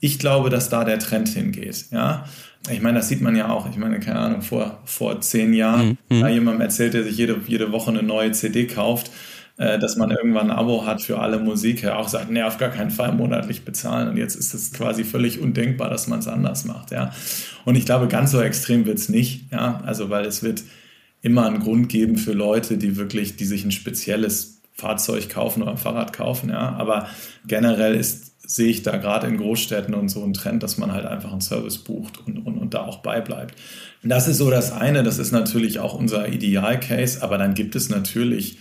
Ich 0.00 0.18
glaube, 0.18 0.50
dass 0.50 0.68
da 0.68 0.84
der 0.84 0.98
Trend 0.98 1.28
hingeht, 1.28 1.86
ja. 1.90 2.24
Ich 2.70 2.80
meine, 2.80 2.98
das 2.98 3.08
sieht 3.08 3.20
man 3.20 3.34
ja 3.34 3.48
auch. 3.48 3.68
Ich 3.68 3.76
meine, 3.76 3.98
keine 3.98 4.20
Ahnung, 4.20 4.42
vor, 4.42 4.80
vor 4.84 5.20
zehn 5.20 5.52
Jahren, 5.52 5.98
mhm. 6.08 6.20
da 6.20 6.28
jemandem 6.28 6.60
erzählt, 6.60 6.94
der 6.94 7.02
sich 7.02 7.16
jede, 7.16 7.40
jede 7.48 7.72
Woche 7.72 7.90
eine 7.90 8.04
neue 8.04 8.30
CD 8.30 8.68
kauft, 8.68 9.10
äh, 9.56 9.78
dass 9.78 9.96
man 9.96 10.10
irgendwann 10.10 10.50
ein 10.50 10.56
Abo 10.56 10.86
hat 10.86 11.02
für 11.02 11.18
alle 11.18 11.38
Musik, 11.38 11.86
auch 11.86 12.08
sagt, 12.08 12.30
nee, 12.30 12.42
auf 12.42 12.58
gar 12.58 12.70
keinen 12.70 12.90
Fall 12.90 13.12
monatlich 13.12 13.64
bezahlen. 13.64 14.08
Und 14.08 14.16
jetzt 14.16 14.34
ist 14.34 14.54
es 14.54 14.72
quasi 14.72 15.04
völlig 15.04 15.40
undenkbar, 15.40 15.90
dass 15.90 16.08
man 16.08 16.18
es 16.20 16.28
anders 16.28 16.64
macht, 16.64 16.90
ja. 16.90 17.12
Und 17.64 17.76
ich 17.76 17.86
glaube, 17.86 18.08
ganz 18.08 18.32
so 18.32 18.40
extrem 18.40 18.86
wird 18.86 18.98
es 18.98 19.08
nicht, 19.08 19.52
ja. 19.52 19.80
Also, 19.84 20.10
weil 20.10 20.24
es 20.24 20.42
wird 20.42 20.62
immer 21.20 21.46
einen 21.46 21.60
Grund 21.60 21.88
geben 21.88 22.16
für 22.16 22.32
Leute, 22.32 22.78
die 22.78 22.96
wirklich, 22.96 23.36
die 23.36 23.44
sich 23.44 23.64
ein 23.64 23.72
spezielles 23.72 24.60
Fahrzeug 24.72 25.28
kaufen 25.28 25.62
oder 25.62 25.72
ein 25.72 25.78
Fahrrad 25.78 26.12
kaufen, 26.12 26.50
ja. 26.50 26.74
Aber 26.76 27.06
generell 27.46 27.94
ist 27.94 28.32
sehe 28.44 28.68
ich 28.68 28.82
da 28.82 28.96
gerade 28.96 29.28
in 29.28 29.36
Großstädten 29.36 29.94
und 29.94 30.08
so 30.08 30.22
einen 30.22 30.34
Trend, 30.34 30.62
dass 30.62 30.76
man 30.76 30.92
halt 30.92 31.06
einfach 31.06 31.32
einen 31.32 31.40
Service 31.40 31.78
bucht 31.78 32.18
und, 32.26 32.44
und, 32.44 32.58
und 32.58 32.74
da 32.74 32.82
auch 32.82 32.98
beibleibt. 32.98 33.54
Das 34.02 34.26
ist 34.26 34.38
so 34.38 34.50
das 34.50 34.72
eine, 34.72 35.04
das 35.04 35.18
ist 35.18 35.30
natürlich 35.30 35.78
auch 35.78 35.94
unser 35.94 36.28
Idealcase, 36.28 37.22
aber 37.22 37.38
dann 37.38 37.54
gibt 37.54 37.76
es 37.76 37.88
natürlich 37.88 38.58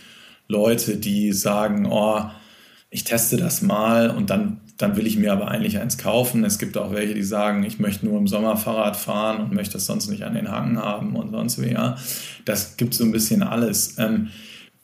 Leute, 0.51 0.97
die 0.97 1.31
sagen, 1.31 1.87
oh, 1.89 2.21
ich 2.89 3.05
teste 3.05 3.37
das 3.37 3.61
mal 3.61 4.09
und 4.09 4.29
dann, 4.29 4.59
dann 4.77 4.97
will 4.97 5.07
ich 5.07 5.17
mir 5.17 5.31
aber 5.31 5.47
eigentlich 5.47 5.79
eins 5.79 5.97
kaufen. 5.97 6.43
Es 6.43 6.59
gibt 6.59 6.77
auch 6.77 6.91
welche, 6.91 7.13
die 7.13 7.23
sagen, 7.23 7.63
ich 7.63 7.79
möchte 7.79 8.05
nur 8.05 8.17
im 8.17 8.27
Sommer 8.27 8.57
Fahrrad 8.57 8.97
fahren 8.97 9.41
und 9.41 9.53
möchte 9.53 9.73
das 9.73 9.85
sonst 9.85 10.09
nicht 10.09 10.23
an 10.23 10.33
den 10.33 10.51
Haken 10.51 10.77
haben 10.77 11.15
und 11.15 11.31
sonst 11.31 11.61
wie, 11.61 11.71
ja. 11.71 11.95
Das 12.43 12.75
gibt 12.75 12.93
so 12.93 13.05
ein 13.05 13.13
bisschen 13.13 13.43
alles. 13.43 13.95
Ähm, 13.97 14.27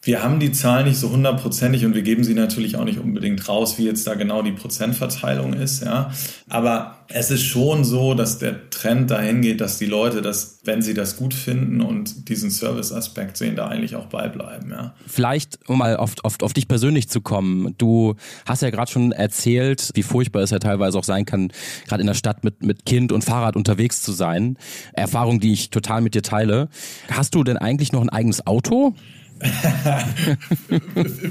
wir 0.07 0.23
haben 0.23 0.39
die 0.39 0.53
Zahlen 0.53 0.87
nicht 0.87 0.97
so 0.97 1.09
hundertprozentig 1.09 1.85
und 1.85 1.93
wir 1.93 2.01
geben 2.01 2.23
sie 2.23 2.33
natürlich 2.33 2.77
auch 2.77 2.85
nicht 2.85 2.97
unbedingt 2.97 3.49
raus, 3.49 3.77
wie 3.77 3.83
jetzt 3.83 4.07
da 4.07 4.15
genau 4.15 4.41
die 4.41 4.53
Prozentverteilung 4.53 5.51
ist, 5.51 5.83
ja. 5.83 6.11
Aber 6.47 6.99
es 7.09 7.29
ist 7.29 7.43
schon 7.43 7.83
so, 7.83 8.13
dass 8.13 8.39
der 8.39 8.69
Trend 8.69 9.11
dahin 9.11 9.41
geht, 9.41 9.59
dass 9.59 9.77
die 9.77 9.85
Leute 9.85 10.21
das, 10.21 10.61
wenn 10.63 10.81
sie 10.81 10.93
das 10.93 11.17
gut 11.17 11.33
finden 11.33 11.81
und 11.81 12.29
diesen 12.29 12.51
Service-Aspekt 12.51 13.35
sehen, 13.35 13.57
da 13.57 13.67
eigentlich 13.67 13.97
auch 13.97 14.05
beibleiben, 14.05 14.71
ja. 14.71 14.93
Vielleicht, 15.05 15.59
um 15.67 15.79
mal 15.79 15.97
auf, 15.97 16.13
auf, 16.23 16.37
auf 16.41 16.53
dich 16.53 16.69
persönlich 16.69 17.09
zu 17.09 17.19
kommen. 17.19 17.75
Du 17.77 18.15
hast 18.45 18.61
ja 18.61 18.69
gerade 18.69 18.89
schon 18.89 19.11
erzählt, 19.11 19.91
wie 19.93 20.03
furchtbar 20.03 20.39
es 20.41 20.51
ja 20.51 20.59
teilweise 20.59 20.97
auch 20.97 21.03
sein 21.03 21.25
kann, 21.25 21.51
gerade 21.85 21.99
in 21.99 22.07
der 22.07 22.13
Stadt 22.13 22.45
mit, 22.45 22.63
mit 22.63 22.85
Kind 22.85 23.11
und 23.11 23.25
Fahrrad 23.25 23.57
unterwegs 23.57 24.01
zu 24.01 24.13
sein. 24.13 24.57
Erfahrung, 24.93 25.41
die 25.41 25.51
ich 25.51 25.69
total 25.69 25.99
mit 25.99 26.15
dir 26.15 26.23
teile. 26.23 26.69
Hast 27.11 27.35
du 27.35 27.43
denn 27.43 27.57
eigentlich 27.57 27.91
noch 27.91 28.01
ein 28.01 28.09
eigenes 28.09 28.47
Auto? 28.47 28.95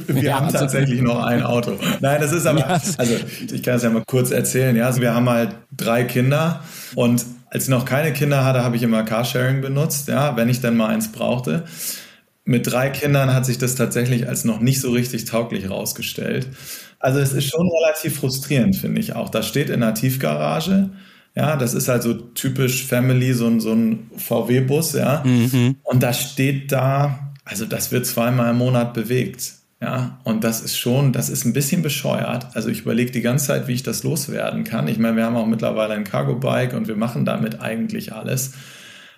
Wir 0.06 0.22
ja, 0.22 0.36
haben 0.36 0.46
also 0.46 0.58
tatsächlich 0.58 1.00
noch 1.02 1.22
ein 1.22 1.42
Auto. 1.42 1.78
Nein, 2.00 2.20
das 2.20 2.32
ist 2.32 2.46
aber, 2.46 2.66
also 2.68 3.16
ich 3.52 3.62
kann 3.62 3.76
es 3.76 3.82
ja 3.82 3.90
mal 3.90 4.04
kurz 4.06 4.30
erzählen. 4.30 4.76
Ja, 4.76 4.86
also 4.86 5.00
wir 5.00 5.14
haben 5.14 5.28
halt 5.28 5.56
drei 5.76 6.04
Kinder 6.04 6.62
und 6.94 7.24
als 7.50 7.64
ich 7.64 7.70
noch 7.70 7.84
keine 7.84 8.12
Kinder 8.12 8.44
hatte, 8.44 8.62
habe 8.64 8.76
ich 8.76 8.82
immer 8.82 9.02
Carsharing 9.02 9.60
benutzt, 9.60 10.08
ja, 10.08 10.36
wenn 10.36 10.48
ich 10.48 10.60
dann 10.60 10.76
mal 10.76 10.88
eins 10.88 11.12
brauchte. 11.12 11.64
Mit 12.44 12.70
drei 12.70 12.90
Kindern 12.90 13.34
hat 13.34 13.46
sich 13.46 13.58
das 13.58 13.74
tatsächlich 13.74 14.28
als 14.28 14.44
noch 14.44 14.60
nicht 14.60 14.80
so 14.80 14.90
richtig 14.90 15.24
tauglich 15.24 15.68
rausgestellt. 15.68 16.48
Also 16.98 17.18
es 17.18 17.32
ist 17.32 17.48
schon 17.48 17.68
relativ 17.68 18.18
frustrierend, 18.18 18.76
finde 18.76 19.00
ich 19.00 19.14
auch. 19.14 19.28
Das 19.28 19.48
steht 19.48 19.70
in 19.70 19.80
der 19.80 19.94
Tiefgarage. 19.94 20.90
Ja, 21.34 21.56
das 21.56 21.74
ist 21.74 21.88
halt 21.88 22.02
so 22.02 22.14
typisch 22.14 22.84
Family, 22.86 23.34
so 23.34 23.46
ein, 23.46 23.60
so 23.60 23.72
ein 23.72 24.10
VW-Bus, 24.16 24.94
ja. 24.94 25.22
Mhm. 25.24 25.76
Und 25.82 26.02
da 26.02 26.12
steht 26.12 26.72
da 26.72 27.34
also 27.46 27.64
das 27.64 27.92
wird 27.92 28.04
zweimal 28.04 28.50
im 28.50 28.58
Monat 28.58 28.92
bewegt. 28.92 29.54
Ja, 29.80 30.18
und 30.24 30.42
das 30.42 30.62
ist 30.62 30.78
schon, 30.78 31.12
das 31.12 31.28
ist 31.28 31.44
ein 31.44 31.52
bisschen 31.52 31.82
bescheuert. 31.82 32.48
Also 32.54 32.70
ich 32.70 32.80
überlege 32.80 33.12
die 33.12 33.20
ganze 33.20 33.46
Zeit, 33.46 33.68
wie 33.68 33.74
ich 33.74 33.82
das 33.82 34.02
loswerden 34.02 34.64
kann. 34.64 34.88
Ich 34.88 34.98
meine, 34.98 35.16
wir 35.16 35.24
haben 35.24 35.36
auch 35.36 35.46
mittlerweile 35.46 35.94
ein 35.94 36.04
Cargo-Bike 36.04 36.74
und 36.74 36.88
wir 36.88 36.96
machen 36.96 37.24
damit 37.24 37.60
eigentlich 37.60 38.12
alles. 38.12 38.54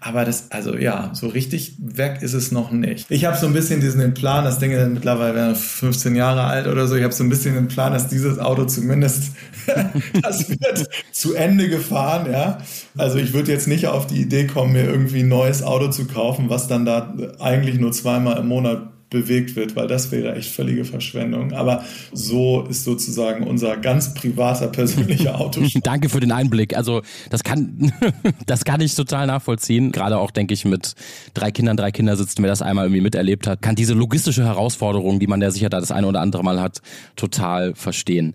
Aber 0.00 0.24
das, 0.24 0.50
also 0.50 0.76
ja, 0.76 1.10
so 1.12 1.26
richtig 1.26 1.74
weg 1.78 2.18
ist 2.20 2.32
es 2.32 2.52
noch 2.52 2.70
nicht. 2.70 3.06
Ich 3.10 3.24
habe 3.24 3.36
so 3.36 3.46
ein 3.46 3.52
bisschen 3.52 3.80
diesen 3.80 4.14
Plan, 4.14 4.44
das 4.44 4.58
Ding 4.58 4.70
ist 4.70 4.88
mittlerweile 4.88 5.54
15 5.54 6.14
Jahre 6.14 6.44
alt 6.44 6.68
oder 6.68 6.86
so. 6.86 6.94
Ich 6.94 7.02
habe 7.02 7.12
so 7.12 7.24
ein 7.24 7.28
bisschen 7.28 7.54
den 7.54 7.68
Plan, 7.68 7.92
dass 7.92 8.06
dieses 8.06 8.38
Auto 8.38 8.64
zumindest, 8.66 9.32
das 10.22 10.48
wird 10.48 10.88
zu 11.10 11.34
Ende 11.34 11.68
gefahren, 11.68 12.30
ja. 12.30 12.58
Also 12.96 13.18
ich 13.18 13.32
würde 13.32 13.50
jetzt 13.50 13.66
nicht 13.66 13.88
auf 13.88 14.06
die 14.06 14.20
Idee 14.20 14.46
kommen, 14.46 14.72
mir 14.72 14.84
irgendwie 14.84 15.20
ein 15.20 15.28
neues 15.28 15.62
Auto 15.62 15.88
zu 15.88 16.06
kaufen, 16.06 16.48
was 16.48 16.68
dann 16.68 16.84
da 16.84 17.14
eigentlich 17.40 17.80
nur 17.80 17.90
zweimal 17.92 18.38
im 18.38 18.48
Monat 18.48 18.88
bewegt 19.10 19.56
wird, 19.56 19.74
weil 19.74 19.86
das 19.86 20.10
wäre 20.10 20.34
echt 20.34 20.50
völlige 20.50 20.84
Verschwendung. 20.84 21.52
Aber 21.52 21.84
so 22.12 22.66
ist 22.68 22.84
sozusagen 22.84 23.46
unser 23.46 23.76
ganz 23.76 24.14
privater, 24.14 24.66
persönlicher 24.78 25.40
Auto. 25.40 25.62
Danke 25.82 26.08
für 26.08 26.20
den 26.20 26.32
Einblick. 26.32 26.76
Also 26.76 27.02
das 27.30 27.42
kann, 27.42 27.92
das 28.46 28.64
kann 28.64 28.80
ich 28.80 28.94
total 28.94 29.26
nachvollziehen. 29.26 29.92
Gerade 29.92 30.18
auch, 30.18 30.30
denke 30.30 30.54
ich, 30.54 30.64
mit 30.64 30.94
drei 31.34 31.50
Kindern, 31.50 31.76
drei 31.76 31.90
Kinder 31.90 32.16
sitzen, 32.16 32.42
wer 32.42 32.50
das 32.50 32.62
einmal 32.62 32.86
irgendwie 32.86 33.02
miterlebt 33.02 33.46
hat, 33.46 33.62
kann 33.62 33.74
diese 33.74 33.94
logistische 33.94 34.44
Herausforderung, 34.44 35.20
die 35.20 35.26
man 35.26 35.40
ja 35.40 35.50
sicher 35.50 35.70
da 35.70 35.80
das 35.80 35.90
eine 35.90 36.06
oder 36.06 36.20
andere 36.20 36.42
Mal 36.42 36.60
hat, 36.60 36.82
total 37.16 37.74
verstehen. 37.74 38.34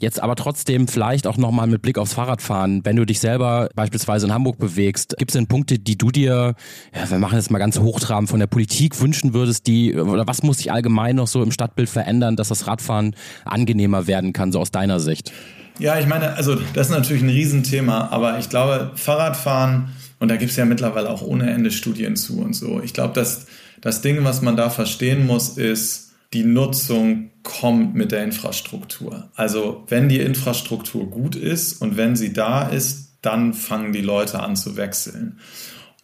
Jetzt 0.00 0.22
aber 0.22 0.36
trotzdem 0.36 0.86
vielleicht 0.86 1.26
auch 1.26 1.36
nochmal 1.36 1.66
mit 1.66 1.82
Blick 1.82 1.98
aufs 1.98 2.12
Fahrradfahren, 2.12 2.84
wenn 2.84 2.94
du 2.94 3.04
dich 3.04 3.18
selber 3.18 3.68
beispielsweise 3.74 4.26
in 4.26 4.32
Hamburg 4.32 4.58
bewegst, 4.58 5.16
gibt 5.18 5.32
es 5.32 5.34
denn 5.34 5.48
Punkte, 5.48 5.78
die 5.78 5.98
du 5.98 6.10
dir, 6.10 6.54
ja, 6.94 7.10
wir 7.10 7.18
machen 7.18 7.36
jetzt 7.36 7.50
mal 7.50 7.58
ganz 7.58 7.78
hochtrabend, 7.80 8.30
von 8.30 8.38
der 8.38 8.46
Politik 8.46 9.00
wünschen 9.00 9.34
würdest, 9.34 9.66
die 9.66 9.90
oder 10.10 10.26
was 10.26 10.42
muss 10.42 10.58
sich 10.58 10.72
allgemein 10.72 11.16
noch 11.16 11.26
so 11.26 11.42
im 11.42 11.52
Stadtbild 11.52 11.88
verändern, 11.88 12.36
dass 12.36 12.48
das 12.48 12.66
Radfahren 12.66 13.14
angenehmer 13.44 14.06
werden 14.06 14.32
kann, 14.32 14.52
so 14.52 14.60
aus 14.60 14.70
deiner 14.70 15.00
Sicht? 15.00 15.32
Ja, 15.78 15.98
ich 15.98 16.06
meine, 16.06 16.34
also 16.34 16.56
das 16.74 16.88
ist 16.88 16.92
natürlich 16.92 17.22
ein 17.22 17.28
Riesenthema, 17.28 18.08
aber 18.10 18.38
ich 18.38 18.48
glaube, 18.48 18.92
Fahrradfahren, 18.96 19.90
und 20.18 20.28
da 20.28 20.36
gibt 20.36 20.50
es 20.50 20.56
ja 20.56 20.64
mittlerweile 20.64 21.08
auch 21.08 21.22
ohne 21.22 21.50
Ende 21.50 21.70
Studien 21.70 22.16
zu 22.16 22.40
und 22.40 22.54
so, 22.54 22.80
ich 22.82 22.92
glaube, 22.92 23.14
dass 23.14 23.46
das 23.80 24.00
Ding, 24.00 24.24
was 24.24 24.42
man 24.42 24.56
da 24.56 24.70
verstehen 24.70 25.26
muss, 25.26 25.50
ist, 25.56 26.12
die 26.32 26.44
Nutzung 26.44 27.30
kommt 27.42 27.94
mit 27.94 28.12
der 28.12 28.24
Infrastruktur. 28.24 29.30
Also 29.34 29.84
wenn 29.88 30.08
die 30.08 30.20
Infrastruktur 30.20 31.08
gut 31.08 31.36
ist 31.36 31.80
und 31.80 31.96
wenn 31.96 32.16
sie 32.16 32.32
da 32.32 32.68
ist, 32.68 33.18
dann 33.22 33.54
fangen 33.54 33.92
die 33.92 34.02
Leute 34.02 34.40
an 34.40 34.56
zu 34.56 34.76
wechseln. 34.76 35.38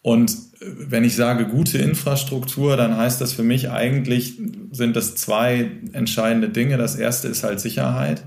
Und 0.05 0.37
wenn 0.59 1.03
ich 1.03 1.15
sage 1.15 1.47
gute 1.47 1.79
Infrastruktur, 1.79 2.77
dann 2.77 2.95
heißt 2.95 3.19
das 3.19 3.33
für 3.33 3.41
mich 3.41 3.71
eigentlich, 3.71 4.35
sind 4.71 4.95
das 4.95 5.15
zwei 5.15 5.71
entscheidende 5.93 6.49
Dinge. 6.49 6.77
Das 6.77 6.93
erste 6.93 7.27
ist 7.27 7.43
halt 7.43 7.59
Sicherheit. 7.59 8.23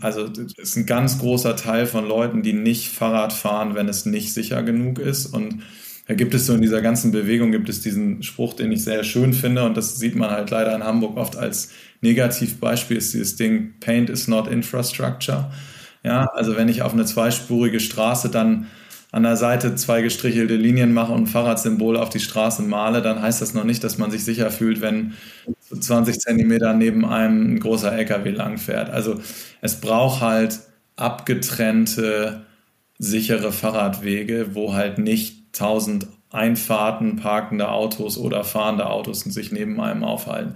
Also 0.00 0.26
es 0.26 0.54
ist 0.58 0.76
ein 0.76 0.84
ganz 0.84 1.20
großer 1.20 1.54
Teil 1.54 1.86
von 1.86 2.08
Leuten, 2.08 2.42
die 2.42 2.54
nicht 2.54 2.88
Fahrrad 2.88 3.32
fahren, 3.32 3.76
wenn 3.76 3.88
es 3.88 4.04
nicht 4.04 4.34
sicher 4.34 4.64
genug 4.64 4.98
ist. 4.98 5.26
Und 5.26 5.62
da 6.08 6.14
gibt 6.14 6.34
es 6.34 6.46
so 6.46 6.54
in 6.54 6.60
dieser 6.60 6.82
ganzen 6.82 7.12
Bewegung, 7.12 7.52
gibt 7.52 7.68
es 7.68 7.80
diesen 7.80 8.24
Spruch, 8.24 8.54
den 8.54 8.72
ich 8.72 8.82
sehr 8.82 9.04
schön 9.04 9.32
finde. 9.32 9.62
Und 9.62 9.76
das 9.76 10.00
sieht 10.00 10.16
man 10.16 10.30
halt 10.30 10.50
leider 10.50 10.74
in 10.74 10.82
Hamburg 10.82 11.16
oft 11.16 11.36
als 11.36 11.70
Negativbeispiel, 12.00 12.96
ist 12.96 13.14
dieses 13.14 13.36
Ding, 13.36 13.74
Paint 13.78 14.10
is 14.10 14.26
not 14.26 14.48
infrastructure. 14.48 15.52
Ja, 16.02 16.24
also 16.34 16.56
wenn 16.56 16.68
ich 16.68 16.82
auf 16.82 16.94
eine 16.94 17.04
zweispurige 17.04 17.78
Straße 17.78 18.28
dann 18.28 18.66
an 19.12 19.22
der 19.24 19.36
Seite 19.36 19.74
zwei 19.74 20.00
gestrichelte 20.00 20.56
Linien 20.56 20.94
mache 20.94 21.12
und 21.12 21.24
ein 21.24 21.26
Fahrradsymbol 21.26 21.98
auf 21.98 22.08
die 22.08 22.18
Straße 22.18 22.62
male, 22.62 23.02
dann 23.02 23.20
heißt 23.20 23.42
das 23.42 23.52
noch 23.52 23.64
nicht, 23.64 23.84
dass 23.84 23.98
man 23.98 24.10
sich 24.10 24.24
sicher 24.24 24.50
fühlt, 24.50 24.80
wenn 24.80 25.12
20 25.78 26.18
Zentimeter 26.18 26.72
neben 26.72 27.04
einem 27.04 27.54
ein 27.54 27.60
großer 27.60 27.92
LKW 27.92 28.30
langfährt. 28.30 28.88
Also 28.88 29.20
es 29.60 29.80
braucht 29.80 30.22
halt 30.22 30.60
abgetrennte, 30.96 32.46
sichere 32.98 33.52
Fahrradwege, 33.52 34.54
wo 34.54 34.72
halt 34.72 34.98
nicht 34.98 35.52
tausend 35.52 36.06
Einfahrten 36.30 37.16
parkende 37.16 37.68
Autos 37.68 38.16
oder 38.16 38.44
fahrende 38.44 38.88
Autos 38.88 39.20
sich 39.20 39.52
neben 39.52 39.78
einem 39.78 40.04
aufhalten. 40.04 40.54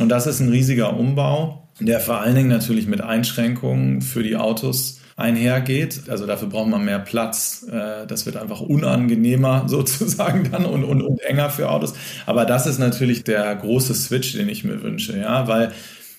Und 0.00 0.08
das 0.08 0.26
ist 0.26 0.40
ein 0.40 0.48
riesiger 0.48 0.96
Umbau, 0.96 1.68
der 1.78 2.00
vor 2.00 2.20
allen 2.20 2.34
Dingen 2.34 2.48
natürlich 2.48 2.86
mit 2.86 3.02
Einschränkungen 3.02 4.00
für 4.00 4.22
die 4.22 4.36
Autos 4.36 5.00
einhergeht. 5.18 6.02
Also 6.08 6.26
dafür 6.26 6.48
braucht 6.48 6.68
man 6.68 6.84
mehr 6.84 7.00
Platz. 7.00 7.66
Äh, 7.70 8.06
das 8.06 8.24
wird 8.24 8.36
einfach 8.36 8.60
unangenehmer 8.60 9.64
sozusagen 9.66 10.48
dann 10.50 10.64
und, 10.64 10.84
und, 10.84 11.02
und 11.02 11.20
enger 11.22 11.50
für 11.50 11.70
Autos. 11.70 11.94
Aber 12.24 12.44
das 12.44 12.66
ist 12.66 12.78
natürlich 12.78 13.24
der 13.24 13.54
große 13.56 13.94
Switch, 13.94 14.32
den 14.32 14.48
ich 14.48 14.64
mir 14.64 14.82
wünsche, 14.82 15.18
ja, 15.18 15.48
weil 15.48 15.72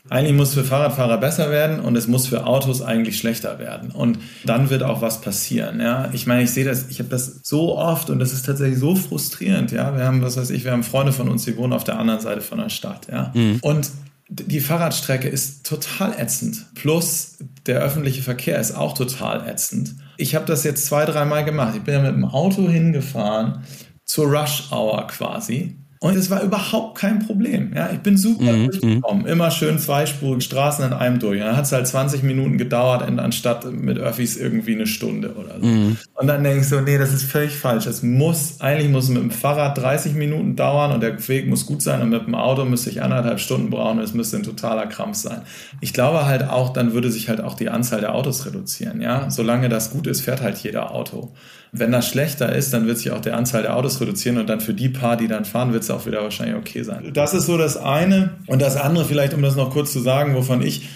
eigentlich 0.10 0.36
muss 0.36 0.54
für 0.54 0.64
Fahrradfahrer 0.64 1.18
besser 1.18 1.52
werden 1.52 1.80
und 1.80 1.96
es 1.96 2.08
muss 2.08 2.28
für 2.28 2.46
Autos 2.46 2.82
eigentlich 2.82 3.18
schlechter 3.18 3.60
werden. 3.60 3.92
Und 3.92 4.20
dann 4.44 4.70
wird 4.70 4.84
auch 4.84 5.02
was 5.02 5.22
passieren. 5.22 5.80
Ja, 5.80 6.10
ich 6.14 6.26
meine, 6.26 6.44
ich 6.44 6.52
sehe 6.52 6.66
das, 6.66 6.88
ich 6.90 7.00
habe 7.00 7.10
das 7.10 7.42
so 7.44 7.78
oft 7.78 8.10
und 8.10 8.20
das 8.20 8.34
ist 8.34 8.46
tatsächlich 8.46 8.80
so 8.80 8.96
frustrierend. 8.96 9.72
Ja, 9.72 9.96
wir 9.96 10.06
haben, 10.06 10.22
was 10.22 10.36
weiß 10.36 10.50
ich, 10.50 10.66
wir 10.66 10.72
haben 10.72 10.84
Freunde 10.84 11.14
von 11.14 11.30
uns, 11.30 11.46
die 11.46 11.56
wohnen 11.58 11.74
auf 11.74 11.84
der 11.84 12.00
anderen 12.00 12.22
Seite 12.22 12.42
von 12.42 12.58
der 12.58 12.70
Stadt. 12.70 13.08
Ja, 13.10 13.32
mhm. 13.34 13.60
und 13.62 13.92
die 14.30 14.60
Fahrradstrecke 14.60 15.28
ist 15.28 15.66
total 15.66 16.14
ätzend. 16.18 16.68
Plus 16.76 17.38
der 17.70 17.82
öffentliche 17.82 18.24
Verkehr 18.24 18.60
ist 18.60 18.72
auch 18.72 18.94
total 18.94 19.48
ätzend. 19.48 19.96
Ich 20.18 20.34
habe 20.34 20.46
das 20.46 20.64
jetzt 20.64 20.88
zwei, 20.88 21.06
dreimal 21.06 21.46
gemacht. 21.46 21.76
Ich 21.76 21.84
bin 21.84 21.94
ja 21.94 22.02
mit 22.02 22.12
dem 22.12 22.26
Auto 22.26 22.68
hingefahren 22.68 23.64
zur 24.06 24.26
Rush 24.26 24.72
Hour 24.72 25.06
quasi. 25.08 25.79
Und 26.02 26.16
es 26.16 26.30
war 26.30 26.42
überhaupt 26.44 26.98
kein 26.98 27.20
Problem. 27.20 27.74
Ja, 27.76 27.90
ich 27.92 28.00
bin 28.00 28.16
super 28.16 28.54
mhm. 28.54 28.68
durchgekommen. 28.68 29.26
Immer 29.26 29.52
schön 29.52 29.78
zweispurige 29.80 30.40
Straßen 30.40 30.86
in 30.86 30.94
einem 30.94 31.20
durch. 31.20 31.42
Und 31.42 31.48
dann 31.48 31.58
hat 31.58 31.66
es 31.66 31.74
halt 31.74 31.88
20 31.88 32.24
Minuten 32.24 32.58
gedauert, 32.58 33.02
anstatt 33.02 33.70
mit 33.70 33.98
Öffis 33.98 34.38
irgendwie 34.38 34.76
eine 34.76 34.88
Stunde 34.88 35.34
oder 35.34 35.60
so. 35.60 35.66
Mhm. 35.66 35.98
Und 36.14 36.28
dann 36.28 36.42
denke 36.42 36.62
ich 36.62 36.70
so, 36.70 36.80
nee, 36.80 36.98
das 36.98 37.12
ist 37.12 37.24
völlig 37.24 37.58
falsch. 37.58 37.86
Es 37.86 38.02
muss, 38.02 38.62
eigentlich 38.62 38.90
muss 38.90 39.06
es 39.06 39.10
mit 39.10 39.22
dem 39.22 39.32
Fahrrad 39.32 39.78
30 39.78 40.14
Minuten 40.14 40.56
dauern 40.56 40.94
und 40.94 41.02
der 41.02 41.28
Weg 41.28 41.50
muss 41.50 41.66
gut 41.66 41.82
sein 41.82 42.02
und 42.02 42.12
mit 42.12 42.26
dem 42.26 42.36
Auto 42.36 42.64
müsste 42.64 42.90
ich 42.90 43.02
anderthalb 43.02 43.42
Stunden 43.42 43.70
brauchen 43.70 43.98
und 43.98 44.04
es 44.06 44.14
müsste 44.14 44.38
ein 44.38 44.44
totaler 44.44 44.88
Krampf 44.88 45.18
sein. 45.18 45.42
Ich 45.82 45.92
glaube 45.92 46.26
halt 46.26 46.48
auch, 46.48 46.72
dann 46.72 46.94
würde 46.94 47.12
sich 47.12 47.28
halt 47.28 47.42
auch 47.42 47.56
die 47.56 47.68
Anzahl 47.68 48.00
der 48.00 48.16
Autos 48.16 48.46
reduzieren. 48.46 49.02
Ja, 49.02 49.30
solange 49.30 49.68
das 49.68 49.92
gut 49.92 50.08
ist, 50.08 50.22
fährt 50.22 50.42
halt 50.42 50.60
jeder 50.60 50.92
Auto. 50.92 51.34
Wenn 51.72 51.92
das 51.92 52.08
schlechter 52.08 52.54
ist, 52.54 52.74
dann 52.74 52.88
wird 52.88 52.98
sich 52.98 53.12
auch 53.12 53.22
die 53.22 53.32
Anzahl 53.32 53.62
der 53.62 53.76
Autos 53.76 54.02
reduzieren 54.02 54.38
und 54.38 54.48
dann 54.48 54.60
für 54.60 54.74
die 54.74 54.90
paar, 54.90 55.18
die 55.18 55.28
dann 55.28 55.46
fahren, 55.46 55.72
wird 55.72 55.84
es 55.84 55.92
auch 55.92 56.06
wieder 56.06 56.24
wahrscheinlich 56.24 56.56
okay 56.56 56.84
sein. 56.84 57.12
Das 57.14 57.34
ist 57.34 57.46
so 57.46 57.58
das 57.58 57.78
eine. 57.78 58.32
Und 58.48 58.62
das 58.62 58.76
andere, 58.76 59.06
vielleicht 59.06 59.34
um 59.34 59.42
das 59.42 59.56
noch 59.56 59.70
kurz 59.70 59.94
zu 59.94 60.00
sagen, 60.00 60.36
wovon 60.36 60.62
ich 60.62 60.90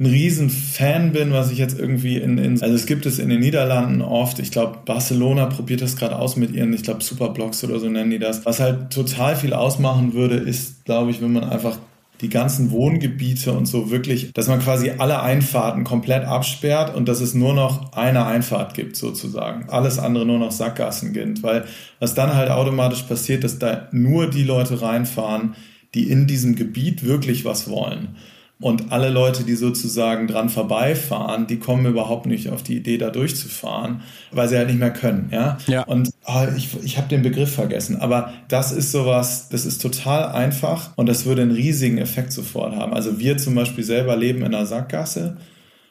ein 0.00 0.06
riesen 0.06 0.48
Fan 0.48 1.12
bin, 1.12 1.32
was 1.32 1.50
ich 1.50 1.58
jetzt 1.58 1.78
irgendwie 1.78 2.18
in, 2.18 2.38
in 2.38 2.62
also 2.62 2.74
es 2.74 2.86
gibt 2.86 3.04
es 3.04 3.18
in 3.18 3.30
den 3.30 3.40
Niederlanden 3.40 4.00
oft, 4.00 4.38
ich 4.38 4.52
glaube 4.52 4.78
Barcelona 4.84 5.46
probiert 5.46 5.82
das 5.82 5.96
gerade 5.96 6.16
aus 6.16 6.36
mit 6.36 6.52
ihren, 6.52 6.72
ich 6.72 6.84
glaube 6.84 7.02
Superblocks 7.02 7.64
oder 7.64 7.80
so 7.80 7.88
nennen 7.88 8.10
die 8.10 8.20
das. 8.20 8.46
Was 8.46 8.60
halt 8.60 8.90
total 8.90 9.34
viel 9.34 9.52
ausmachen 9.52 10.14
würde, 10.14 10.36
ist, 10.36 10.84
glaube 10.84 11.10
ich, 11.10 11.20
wenn 11.20 11.32
man 11.32 11.44
einfach 11.44 11.78
die 12.20 12.28
ganzen 12.28 12.70
Wohngebiete 12.70 13.52
und 13.52 13.66
so 13.66 13.90
wirklich, 13.90 14.32
dass 14.32 14.48
man 14.48 14.60
quasi 14.60 14.90
alle 14.98 15.22
Einfahrten 15.22 15.84
komplett 15.84 16.24
absperrt 16.24 16.94
und 16.94 17.08
dass 17.08 17.20
es 17.20 17.34
nur 17.34 17.54
noch 17.54 17.92
eine 17.92 18.26
Einfahrt 18.26 18.74
gibt 18.74 18.96
sozusagen. 18.96 19.68
Alles 19.68 19.98
andere 19.98 20.26
nur 20.26 20.38
noch 20.38 20.50
Sackgassen 20.50 21.12
gibt, 21.12 21.42
weil 21.42 21.64
was 22.00 22.14
dann 22.14 22.34
halt 22.34 22.50
automatisch 22.50 23.02
passiert, 23.02 23.44
dass 23.44 23.58
da 23.58 23.88
nur 23.92 24.28
die 24.28 24.42
Leute 24.42 24.82
reinfahren, 24.82 25.54
die 25.94 26.10
in 26.10 26.26
diesem 26.26 26.56
Gebiet 26.56 27.04
wirklich 27.04 27.44
was 27.44 27.70
wollen. 27.70 28.16
Und 28.60 28.90
alle 28.90 29.08
Leute, 29.08 29.44
die 29.44 29.54
sozusagen 29.54 30.26
dran 30.26 30.48
vorbeifahren, 30.48 31.46
die 31.46 31.60
kommen 31.60 31.86
überhaupt 31.86 32.26
nicht 32.26 32.48
auf 32.48 32.64
die 32.64 32.76
Idee, 32.76 32.98
da 32.98 33.10
durchzufahren, 33.10 34.00
weil 34.32 34.48
sie 34.48 34.56
halt 34.56 34.66
nicht 34.66 34.80
mehr 34.80 34.92
können. 34.92 35.28
Ja. 35.32 35.58
ja. 35.68 35.84
Und 35.84 36.10
oh, 36.26 36.44
ich, 36.56 36.70
ich 36.82 36.98
habe 36.98 37.06
den 37.06 37.22
Begriff 37.22 37.52
vergessen. 37.54 37.96
Aber 37.96 38.32
das 38.48 38.72
ist 38.72 38.90
sowas, 38.90 39.48
das 39.48 39.64
ist 39.64 39.80
total 39.80 40.32
einfach 40.32 40.90
und 40.96 41.06
das 41.06 41.24
würde 41.24 41.42
einen 41.42 41.52
riesigen 41.52 41.98
Effekt 41.98 42.32
sofort 42.32 42.74
haben. 42.74 42.94
Also 42.94 43.20
wir 43.20 43.38
zum 43.38 43.54
Beispiel 43.54 43.84
selber 43.84 44.16
leben 44.16 44.40
in 44.40 44.46
einer 44.46 44.66
Sackgasse. 44.66 45.36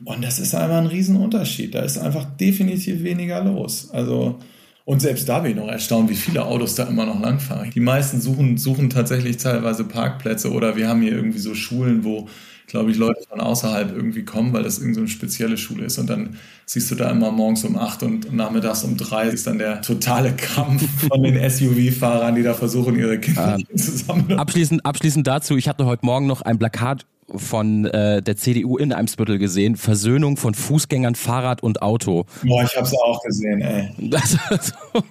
Und 0.03 0.23
das 0.23 0.37
ist 0.37 0.53
einfach 0.53 0.77
ein 0.77 0.87
Riesenunterschied. 0.87 1.73
Da 1.73 1.79
ist 1.79 1.97
einfach 1.97 2.25
definitiv 2.25 3.01
weniger 3.01 3.43
los. 3.43 3.89
Also, 3.91 4.39
und 4.83 5.01
selbst 5.01 5.27
da 5.29 5.39
bin 5.39 5.51
ich 5.51 5.57
noch 5.57 5.69
erstaunt, 5.69 6.09
wie 6.09 6.15
viele 6.15 6.45
Autos 6.45 6.75
da 6.75 6.83
immer 6.83 7.05
noch 7.05 7.19
langfahren. 7.19 7.71
Die 7.71 7.79
meisten 7.79 8.19
suchen, 8.19 8.57
suchen 8.57 8.89
tatsächlich 8.89 9.37
teilweise 9.37 9.85
Parkplätze 9.85 10.51
oder 10.51 10.75
wir 10.75 10.89
haben 10.89 11.01
hier 11.01 11.13
irgendwie 11.13 11.39
so 11.39 11.55
Schulen, 11.55 12.03
wo 12.03 12.27
glaube 12.67 12.91
ich, 12.91 12.97
Leute 12.97 13.21
von 13.27 13.39
außerhalb 13.39 13.95
irgendwie 13.95 14.23
kommen, 14.23 14.53
weil 14.53 14.63
das 14.63 14.77
irgendeine 14.77 15.07
so 15.07 15.13
spezielle 15.13 15.57
Schule 15.57 15.85
ist. 15.85 15.97
Und 15.97 16.09
dann 16.09 16.37
siehst 16.65 16.91
du 16.91 16.95
da 16.95 17.09
immer 17.09 17.31
morgens 17.31 17.63
um 17.63 17.77
acht 17.77 18.03
und 18.03 18.33
nachmittags 18.33 18.83
um 18.83 18.97
drei 18.97 19.29
ist 19.29 19.47
dann 19.47 19.57
der 19.57 19.81
totale 19.81 20.33
Kampf 20.33 20.83
von 21.07 21.23
den 21.23 21.37
SUV-Fahrern, 21.49 22.35
die 22.35 22.43
da 22.43 22.53
versuchen, 22.53 22.99
ihre 22.99 23.19
Kinder 23.19 23.57
ah. 23.57 23.75
zusammen. 23.75 24.33
Abschließend, 24.33 24.85
abschließend 24.85 25.25
dazu, 25.25 25.55
ich 25.55 25.69
hatte 25.69 25.85
heute 25.85 26.05
Morgen 26.05 26.27
noch 26.27 26.41
ein 26.41 26.59
Plakat 26.59 27.05
von 27.33 27.85
äh, 27.85 28.21
der 28.21 28.37
CDU 28.37 28.77
in 28.77 28.93
Eimsbüttel 28.93 29.37
gesehen. 29.37 29.75
Versöhnung 29.75 30.37
von 30.37 30.53
Fußgängern, 30.53 31.15
Fahrrad 31.15 31.63
und 31.63 31.81
Auto. 31.81 32.25
Boah, 32.43 32.63
ich 32.63 32.75
hab's 32.75 32.93
auch 32.93 33.21
gesehen, 33.23 33.61
ey. 33.61 33.89
Das, 33.97 34.37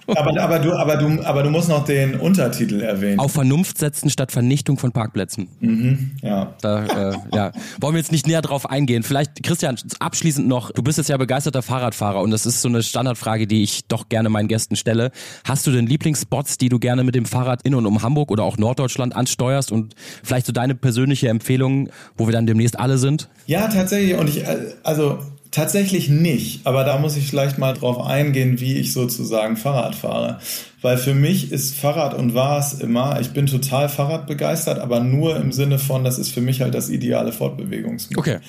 aber, 0.07 0.41
aber, 0.41 0.59
du, 0.59 0.73
aber, 0.73 0.97
du, 0.97 1.21
aber 1.23 1.43
du 1.43 1.49
musst 1.49 1.69
noch 1.69 1.85
den 1.85 2.15
Untertitel 2.19 2.81
erwähnen. 2.81 3.19
Auf 3.19 3.33
Vernunft 3.33 3.77
setzen 3.77 4.09
statt 4.09 4.31
Vernichtung 4.31 4.77
von 4.77 4.91
Parkplätzen. 4.91 5.47
Mhm, 5.59 6.11
ja. 6.21 6.55
Da, 6.61 6.85
äh, 6.85 7.17
ja. 7.33 7.51
Wollen 7.79 7.93
wir 7.93 7.99
jetzt 7.99 8.11
nicht 8.11 8.27
näher 8.27 8.41
drauf 8.41 8.69
eingehen. 8.69 9.03
Vielleicht, 9.03 9.43
Christian, 9.43 9.77
abschließend 9.99 10.47
noch, 10.47 10.71
du 10.71 10.83
bist 10.83 10.97
jetzt 10.97 11.09
ja 11.09 11.17
begeisterter 11.17 11.61
Fahrradfahrer 11.61 12.21
und 12.21 12.31
das 12.31 12.45
ist 12.45 12.61
so 12.61 12.69
eine 12.69 12.83
Standardfrage, 12.83 13.47
die 13.47 13.63
ich 13.63 13.87
doch 13.87 14.09
gerne 14.09 14.29
meinen 14.29 14.47
Gästen 14.47 14.75
stelle. 14.75 15.11
Hast 15.43 15.67
du 15.67 15.71
denn 15.71 15.87
Lieblingsspots, 15.87 16.57
die 16.57 16.69
du 16.69 16.79
gerne 16.79 17.03
mit 17.03 17.15
dem 17.15 17.25
Fahrrad 17.25 17.61
in 17.63 17.75
und 17.75 17.85
um 17.85 18.01
Hamburg 18.01 18.31
oder 18.31 18.43
auch 18.43 18.57
Norddeutschland 18.57 19.15
ansteuerst 19.15 19.71
und 19.71 19.95
vielleicht 20.23 20.45
so 20.45 20.51
deine 20.51 20.75
persönliche 20.75 21.29
Empfehlung, 21.29 21.89
wo 22.15 22.27
wir 22.27 22.33
dann 22.33 22.45
demnächst 22.47 22.79
alle 22.79 22.97
sind? 22.97 23.29
Ja, 23.45 23.67
tatsächlich. 23.67 24.17
Und 24.17 24.29
ich, 24.29 24.43
also 24.83 25.19
Tatsächlich 25.51 26.09
nicht, 26.09 26.67
aber 26.67 26.83
da 26.83 26.97
muss 26.97 27.15
ich 27.15 27.27
vielleicht 27.27 27.57
mal 27.57 27.73
drauf 27.73 28.05
eingehen, 28.05 28.59
wie 28.59 28.73
ich 28.73 28.93
sozusagen 28.93 29.57
Fahrrad 29.57 29.95
fahre. 29.95 30.39
Weil 30.81 30.97
für 30.97 31.13
mich 31.13 31.51
ist 31.51 31.75
Fahrrad 31.75 32.13
und 32.13 32.33
war 32.33 32.59
es 32.59 32.73
immer, 32.73 33.19
ich 33.21 33.31
bin 33.31 33.45
total 33.45 33.89
Fahrradbegeistert, 33.89 34.79
aber 34.79 34.99
nur 34.99 35.37
im 35.37 35.51
Sinne 35.51 35.79
von, 35.79 36.03
das 36.03 36.19
ist 36.19 36.29
für 36.29 36.41
mich 36.41 36.61
halt 36.61 36.73
das 36.73 36.89
ideale 36.89 37.31
Fortbewegungsmittel. 37.31 38.19
Okay. 38.19 38.39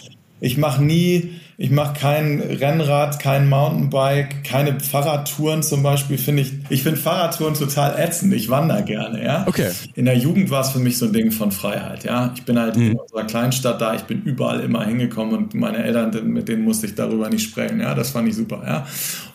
Ich 0.40 0.56
mache 0.56 0.82
nie, 0.82 1.30
ich 1.60 1.72
mache 1.72 1.98
kein 1.98 2.38
Rennrad, 2.40 3.18
kein 3.18 3.48
Mountainbike, 3.48 4.44
keine 4.44 4.78
Fahrradtouren 4.78 5.64
zum 5.64 5.82
Beispiel. 5.82 6.16
Finde 6.16 6.42
ich, 6.42 6.52
ich 6.68 6.84
finde 6.84 7.00
Fahrradtouren 7.00 7.54
total 7.54 7.98
ätzend. 7.98 8.32
Ich 8.32 8.48
wandere 8.48 8.84
gerne, 8.84 9.24
ja. 9.24 9.44
Okay. 9.44 9.72
In 9.96 10.04
der 10.04 10.16
Jugend 10.16 10.50
war 10.50 10.60
es 10.60 10.70
für 10.70 10.78
mich 10.78 10.98
so 10.98 11.06
ein 11.06 11.12
Ding 11.12 11.32
von 11.32 11.50
Freiheit, 11.50 12.04
ja. 12.04 12.32
Ich 12.36 12.44
bin 12.44 12.60
halt 12.60 12.76
mhm. 12.76 12.92
in 12.92 12.96
unserer 12.96 13.24
Kleinstadt 13.24 13.80
da, 13.80 13.92
ich 13.96 14.02
bin 14.02 14.22
überall 14.22 14.60
immer 14.60 14.84
hingekommen 14.86 15.34
und 15.34 15.54
meine 15.54 15.78
Eltern, 15.82 16.32
mit 16.32 16.48
denen 16.48 16.62
musste 16.62 16.86
ich 16.86 16.94
darüber 16.94 17.28
nicht 17.28 17.42
sprechen, 17.42 17.80
ja. 17.80 17.92
Das 17.96 18.10
fand 18.10 18.28
ich 18.28 18.36
super, 18.36 18.62
ja. 18.64 18.86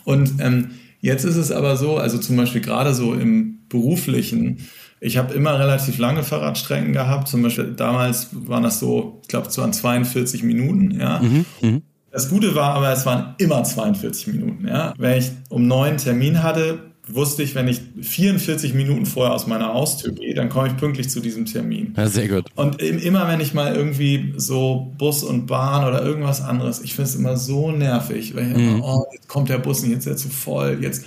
Und 0.04 0.40
ähm, 0.40 0.70
jetzt 1.02 1.24
ist 1.24 1.36
es 1.36 1.52
aber 1.52 1.76
so, 1.76 1.98
also 1.98 2.16
zum 2.16 2.38
Beispiel 2.38 2.62
gerade 2.62 2.94
so 2.94 3.12
im 3.12 3.58
beruflichen, 3.68 4.60
ich 4.98 5.18
habe 5.18 5.34
immer 5.34 5.58
relativ 5.58 5.98
lange 5.98 6.22
Fahrradstrecken 6.22 6.94
gehabt. 6.94 7.28
Zum 7.28 7.42
Beispiel 7.42 7.74
damals 7.76 8.28
waren 8.32 8.62
das 8.62 8.78
so, 8.80 9.20
ich 9.20 9.28
glaube, 9.28 9.48
es 9.48 9.58
waren 9.58 9.74
42 9.74 10.42
Minuten. 10.42 10.98
Ja. 10.98 11.20
Mhm, 11.20 11.44
mh. 11.60 11.80
Das 12.14 12.28
Gute 12.28 12.54
war 12.54 12.74
aber, 12.74 12.92
es 12.92 13.04
waren 13.06 13.34
immer 13.38 13.64
42 13.64 14.28
Minuten. 14.28 14.68
Ja. 14.68 14.94
Wenn 14.96 15.18
ich 15.18 15.32
um 15.48 15.66
neun 15.66 15.96
Termin 15.96 16.44
hatte, 16.44 16.78
wusste 17.08 17.42
ich, 17.42 17.56
wenn 17.56 17.66
ich 17.66 17.80
44 18.00 18.72
Minuten 18.72 19.04
vorher 19.04 19.34
aus 19.34 19.48
meiner 19.48 19.74
Haustür 19.74 20.12
gehe, 20.12 20.32
dann 20.32 20.48
komme 20.48 20.68
ich 20.68 20.76
pünktlich 20.76 21.10
zu 21.10 21.18
diesem 21.18 21.44
Termin. 21.44 21.92
Ja, 21.96 22.06
sehr 22.06 22.28
gut. 22.28 22.44
Und 22.54 22.80
immer, 22.80 23.26
wenn 23.26 23.40
ich 23.40 23.52
mal 23.52 23.74
irgendwie 23.74 24.32
so 24.36 24.92
Bus 24.96 25.24
und 25.24 25.46
Bahn 25.46 25.88
oder 25.88 26.04
irgendwas 26.04 26.40
anderes, 26.40 26.82
ich 26.82 26.94
finde 26.94 27.10
es 27.10 27.16
immer 27.16 27.36
so 27.36 27.72
nervig, 27.72 28.36
weil 28.36 28.52
ich 28.52 28.56
mhm. 28.56 28.76
immer, 28.76 28.84
oh, 28.84 29.06
jetzt 29.12 29.28
kommt 29.28 29.48
der 29.48 29.58
Bus 29.58 29.82
und 29.82 29.90
jetzt 29.90 30.06
ist 30.06 30.12
er 30.12 30.16
zu 30.16 30.28
voll, 30.28 30.78
jetzt 30.82 31.06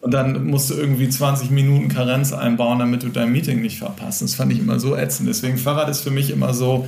und 0.00 0.14
dann 0.14 0.46
musst 0.46 0.70
du 0.70 0.74
irgendwie 0.74 1.08
20 1.08 1.50
Minuten 1.50 1.88
Karenz 1.88 2.32
einbauen, 2.32 2.78
damit 2.78 3.02
du 3.02 3.10
dein 3.10 3.30
Meeting 3.30 3.60
nicht 3.60 3.78
verpasst. 3.78 4.22
Das 4.22 4.36
fand 4.36 4.52
ich 4.52 4.60
immer 4.60 4.80
so 4.80 4.96
ätzend. 4.96 5.28
Deswegen 5.28 5.58
Fahrrad 5.58 5.90
ist 5.90 6.00
für 6.00 6.12
mich 6.12 6.30
immer 6.30 6.54
so, 6.54 6.86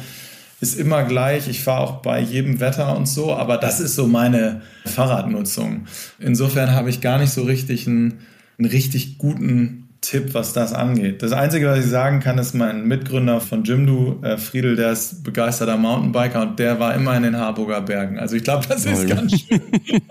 ist 0.61 0.79
immer 0.79 1.05
gleich. 1.05 1.49
Ich 1.49 1.63
fahre 1.63 1.83
auch 1.83 2.03
bei 2.03 2.21
jedem 2.21 2.61
Wetter 2.61 2.97
und 2.97 3.07
so, 3.07 3.35
aber 3.35 3.57
das 3.57 3.81
ist 3.81 3.95
so 3.95 4.07
meine 4.07 4.63
Fahrradnutzung. 4.87 5.87
Insofern 6.19 6.73
habe 6.73 6.91
ich 6.91 7.01
gar 7.01 7.19
nicht 7.19 7.33
so 7.33 7.43
richtig 7.45 7.87
einen, 7.87 8.21
einen 8.59 8.69
richtig 8.69 9.19
guten 9.19 9.88
Tipp, 10.01 10.33
was 10.33 10.53
das 10.53 10.73
angeht. 10.73 11.23
Das 11.23 11.33
Einzige, 11.33 11.67
was 11.67 11.81
ich 11.81 11.87
sagen 11.87 12.21
kann, 12.21 12.39
ist 12.39 12.55
mein 12.55 12.85
Mitgründer 12.85 13.41
von 13.41 13.65
Jimdo, 13.65 14.21
äh, 14.23 14.37
Friedel, 14.39 14.77
der 14.77 14.93
ist 14.93 15.25
begeisterter 15.25 15.77
Mountainbiker 15.77 16.43
und 16.43 16.59
der 16.59 16.79
war 16.79 16.95
immer 16.95 17.17
in 17.17 17.25
den 17.25 17.37
Harburger 17.37 17.81
Bergen. 17.81 18.19
Also 18.19 18.37
ich 18.37 18.45
glaube, 18.45 18.65
das 18.69 18.85
ist 18.85 19.09
ganz 19.09 19.41
schön. 19.41 19.61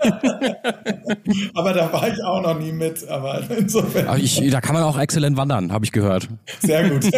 aber 1.54 1.72
da 1.72 1.90
war 1.92 2.06
ich 2.06 2.22
auch 2.22 2.42
noch 2.42 2.58
nie 2.58 2.72
mit. 2.72 3.08
Aber 3.08 3.42
insofern. 3.56 4.08
Aber 4.08 4.18
ich, 4.18 4.42
da 4.50 4.60
kann 4.60 4.74
man 4.74 4.82
auch 4.82 4.98
exzellent 4.98 5.36
wandern, 5.38 5.72
habe 5.72 5.86
ich 5.86 5.92
gehört. 5.92 6.28
Sehr 6.60 6.88
gut. 6.90 7.10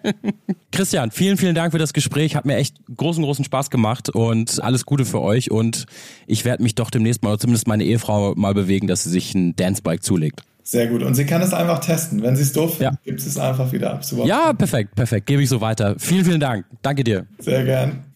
Christian, 0.72 1.10
vielen, 1.10 1.36
vielen 1.36 1.54
Dank 1.54 1.72
für 1.72 1.78
das 1.78 1.92
Gespräch. 1.92 2.34
Hat 2.34 2.46
mir 2.46 2.56
echt 2.56 2.76
großen, 2.96 3.22
großen 3.22 3.44
Spaß 3.44 3.68
gemacht 3.70 4.08
und 4.08 4.62
alles 4.62 4.86
Gute 4.86 5.04
für 5.04 5.20
euch. 5.20 5.50
Und 5.50 5.84
ich 6.26 6.46
werde 6.46 6.62
mich 6.62 6.74
doch 6.74 6.90
demnächst 6.90 7.22
mal, 7.22 7.30
oder 7.30 7.40
zumindest 7.40 7.68
meine 7.68 7.84
Ehefrau 7.84 8.34
mal 8.36 8.54
bewegen, 8.54 8.86
dass 8.86 9.04
sie 9.04 9.10
sich 9.10 9.34
ein 9.34 9.54
Dancebike 9.54 10.00
zulegt. 10.00 10.42
Sehr 10.66 10.88
gut. 10.88 11.04
Und 11.04 11.14
sie 11.14 11.24
kann 11.26 11.42
es 11.42 11.54
einfach 11.54 11.78
testen. 11.78 12.22
Wenn 12.24 12.34
sie 12.34 12.42
es 12.42 12.52
doof 12.52 12.80
ja. 12.80 12.90
gibt 13.04 13.20
es 13.20 13.38
einfach 13.38 13.70
wieder 13.70 13.92
ab. 13.92 14.00
Ja, 14.24 14.52
perfekt, 14.52 14.96
perfekt. 14.96 15.26
Gebe 15.26 15.40
ich 15.40 15.48
so 15.48 15.60
weiter. 15.60 15.94
Vielen, 15.96 16.24
vielen 16.24 16.40
Dank. 16.40 16.66
Danke 16.82 17.04
dir. 17.04 17.24
Sehr 17.38 17.64
gern. 17.64 18.04